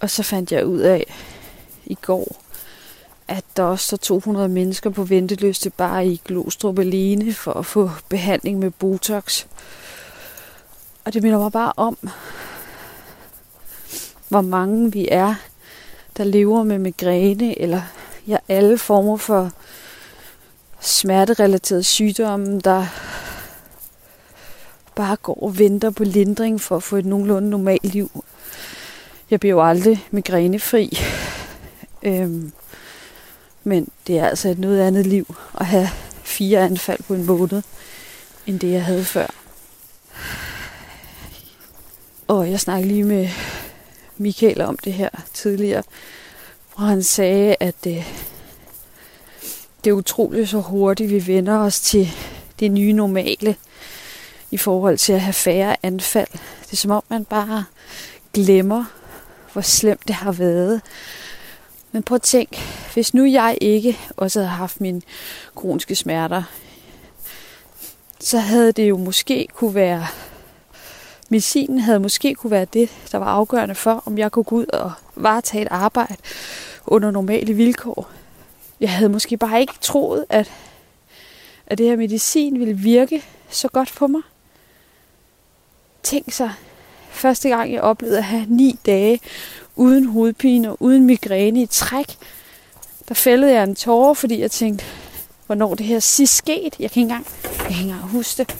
[0.00, 1.29] Og så fandt jeg ud af
[1.90, 2.36] i går,
[3.28, 7.90] at der også står 200 mennesker på venteliste bare i Glostrup alene for at få
[8.08, 9.44] behandling med Botox.
[11.04, 11.98] Og det minder mig bare om,
[14.28, 15.34] hvor mange vi er,
[16.16, 17.82] der lever med migræne eller
[18.26, 19.50] ja, alle former for
[20.80, 22.86] smerterelaterede sygdomme, der
[24.94, 28.24] bare går og venter på lindring for at få et nogenlunde normalt liv.
[29.30, 30.98] Jeg bliver jo aldrig migrænefri,
[32.02, 32.52] Øhm,
[33.64, 35.88] men det er altså et noget andet liv at have
[36.22, 37.62] fire anfald på en måned,
[38.46, 39.26] end det jeg havde før.
[42.28, 43.28] Og jeg snakkede lige med
[44.16, 45.82] Michael om det her tidligere,
[46.76, 48.04] hvor han sagde, at det,
[49.84, 52.10] det er utroligt så hurtigt, vi vender os til
[52.60, 53.56] det nye normale
[54.50, 56.28] i forhold til at have færre anfald.
[56.62, 57.64] Det er som om, man bare
[58.34, 58.84] glemmer,
[59.52, 60.80] hvor slemt det har været.
[61.92, 62.58] Men prøv at tænk,
[62.94, 65.02] hvis nu jeg ikke også havde haft mine
[65.54, 66.42] kroniske smerter,
[68.20, 70.06] så havde det jo måske kunne være,
[71.28, 74.66] medicinen havde måske kunne være det, der var afgørende for, om jeg kunne gå ud
[74.66, 76.16] og varetage et arbejde
[76.86, 78.10] under normale vilkår.
[78.80, 80.52] Jeg havde måske bare ikke troet, at,
[81.66, 84.22] at det her medicin ville virke så godt på mig.
[86.02, 86.52] Tænk sig,
[87.10, 89.20] første gang jeg oplevede at have ni dage
[89.80, 92.06] uden hovedpine og uden migræne i træk,
[93.08, 94.84] der fældede jeg en tårer, fordi jeg tænkte,
[95.46, 96.76] hvornår det her sidst skete.
[96.80, 98.56] Jeg kan ikke engang, jeg kan ikke engang huske det.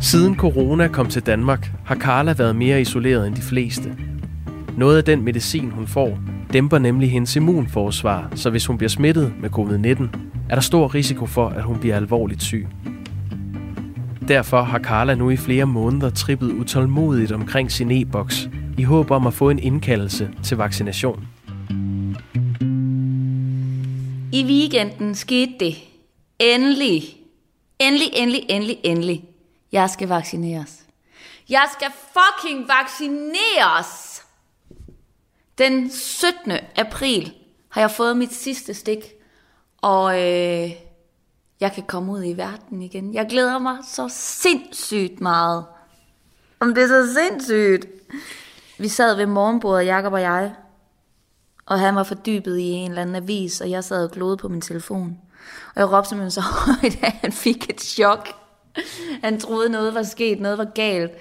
[0.00, 3.96] Siden corona kom til Danmark, har Carla været mere isoleret end de fleste.
[4.78, 6.18] Noget af den medicin, hun får,
[6.54, 10.18] dæmper nemlig hendes immunforsvar, så hvis hun bliver smittet med covid-19,
[10.50, 12.66] er der stor risiko for, at hun bliver alvorligt syg.
[14.28, 18.48] Derfor har Carla nu i flere måneder trippet utålmodigt omkring sin e-boks,
[18.78, 21.28] i håb om at få en indkaldelse til vaccination.
[24.32, 25.74] I weekenden skete det.
[26.38, 27.02] Endelig.
[27.78, 29.24] Endelig, endelig, endelig, endelig.
[29.72, 30.80] Jeg skal vaccineres.
[31.48, 34.23] Jeg skal fucking vaccineres!
[35.58, 36.52] Den 17.
[36.76, 37.34] april
[37.68, 39.12] har jeg fået mit sidste stik,
[39.76, 40.70] og øh,
[41.60, 43.14] jeg kan komme ud i verden igen.
[43.14, 45.64] Jeg glæder mig så sindssygt meget.
[46.60, 47.86] Om det er så sindssygt.
[48.78, 50.54] Vi sad ved morgenbordet, Jakob og jeg,
[51.66, 54.48] og han var fordybet i en eller anden avis, og jeg sad og glodede på
[54.48, 55.18] min telefon.
[55.74, 58.28] Og jeg råbte simpelthen så højt, at han fik et chok.
[59.22, 61.12] Han troede, noget var sket, noget var galt.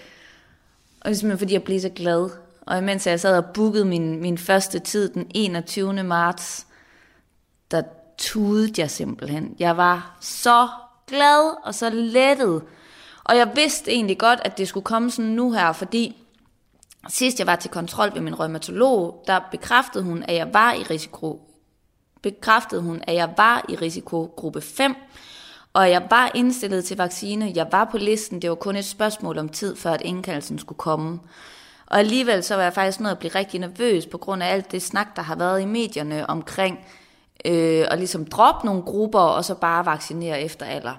[1.01, 2.29] Og det er simpelthen, fordi jeg blev så glad.
[2.65, 6.03] Og imens jeg sad og bookede min, min første tid den 21.
[6.03, 6.67] marts,
[7.71, 7.81] der
[8.17, 9.55] tudede jeg simpelthen.
[9.59, 10.67] Jeg var så
[11.07, 12.61] glad og så lettet.
[13.23, 16.15] Og jeg vidste egentlig godt, at det skulle komme sådan nu her, fordi
[17.09, 20.83] sidst jeg var til kontrol ved min rheumatolog, der bekræftede hun, at jeg var i
[20.83, 21.53] risiko
[22.23, 24.95] bekræftede hun, at jeg var i risikogruppe 5,
[25.73, 27.51] og jeg var indstillet til vaccine.
[27.55, 28.41] Jeg var på listen.
[28.41, 31.19] Det var kun et spørgsmål om tid, før at indkaldelsen skulle komme.
[31.93, 34.71] Og alligevel så var jeg faktisk nødt at blive rigtig nervøs på grund af alt
[34.71, 36.79] det snak, der har været i medierne omkring
[37.45, 40.93] øh, at ligesom droppe nogle grupper og så bare vaccinere efter alder.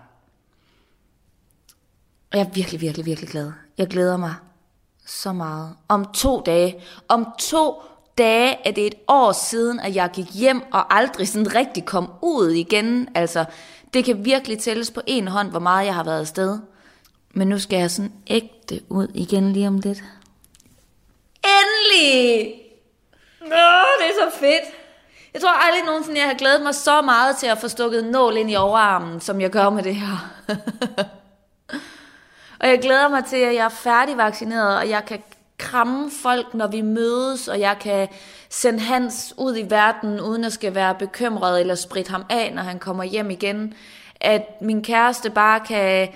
[2.32, 3.52] Og jeg er virkelig, virkelig, virkelig glad.
[3.78, 4.34] Jeg glæder mig
[5.06, 5.76] så meget.
[5.88, 7.82] Om to dage, om to
[8.18, 12.12] dage er det et år siden, at jeg gik hjem og aldrig sådan rigtig kom
[12.22, 13.08] ud igen.
[13.14, 13.44] Altså,
[13.94, 16.58] det kan virkelig tælles på en hånd, hvor meget jeg har været afsted.
[17.34, 20.04] Men nu skal jeg sådan ægte ud igen lige om lidt.
[21.94, 22.52] Really?
[23.40, 24.64] Nå, det er så fedt.
[25.34, 28.36] Jeg tror aldrig nogensinde, jeg har glædet mig så meget til at få stukket nål
[28.36, 30.30] ind i overarmen, som jeg gør med det her.
[32.60, 35.22] og jeg glæder mig til, at jeg er færdigvaccineret, og jeg kan
[35.58, 38.08] kramme folk, når vi mødes, og jeg kan
[38.48, 42.62] sende Hans ud i verden, uden at skal være bekymret eller spritte ham af, når
[42.62, 43.74] han kommer hjem igen.
[44.20, 46.08] At min kæreste bare kan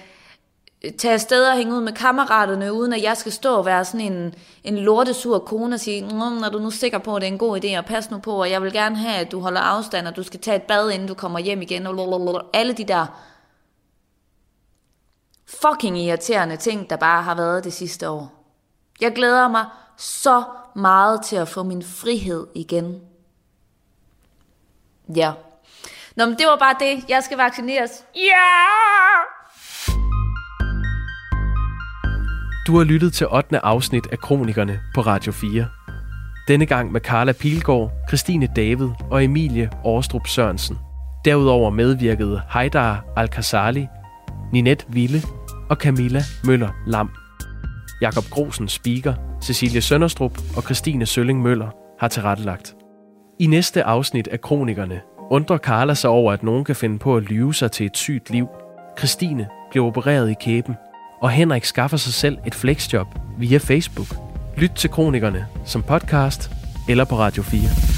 [0.99, 4.13] tage afsted og hænge ud med kammeraterne, uden at jeg skal stå og være sådan
[4.13, 6.01] en, en lortesur kone og sige,
[6.41, 8.41] når du nu sikker på, at det er en god idé, og pas nu på,
[8.41, 10.91] og jeg vil gerne have, at du holder afstand, og du skal tage et bad,
[10.91, 13.07] inden du kommer hjem igen, og alle de der
[15.47, 18.33] fucking irriterende ting, der bare har været det sidste år.
[19.01, 19.67] Jeg glæder mig
[19.97, 23.01] så meget til at få min frihed igen.
[25.17, 25.33] Ja.
[26.17, 27.05] Nå, men det var bare det.
[27.09, 28.05] Jeg skal vaccineres.
[28.15, 29.38] Ja!
[32.69, 33.65] Du har lyttet til 8.
[33.65, 35.67] afsnit af Kronikerne på Radio 4.
[36.49, 40.79] Denne gang med Carla Pilgaard, Christine David og Emilie Årstrup Sørensen.
[41.25, 43.87] Derudover medvirkede Heidar Al-Khazali,
[44.53, 45.23] Ninette Ville
[45.71, 47.11] og Camilla Møller Lam.
[48.01, 51.69] Jakob Grosen speaker, Cecilie Sønderstrup og Christine Sølling Møller
[52.01, 52.77] har tilrettelagt.
[53.39, 55.01] I næste afsnit af Kronikerne
[55.31, 58.31] undrer Carla sig over, at nogen kan finde på at lyve sig til et sygt
[58.31, 58.49] liv.
[58.99, 60.75] Christine bliver opereret i kæben,
[61.21, 63.07] og Henrik skaffer sig selv et flexjob
[63.39, 64.17] via Facebook.
[64.57, 66.51] Lyt til Kronikerne som podcast
[66.89, 67.98] eller på Radio 4.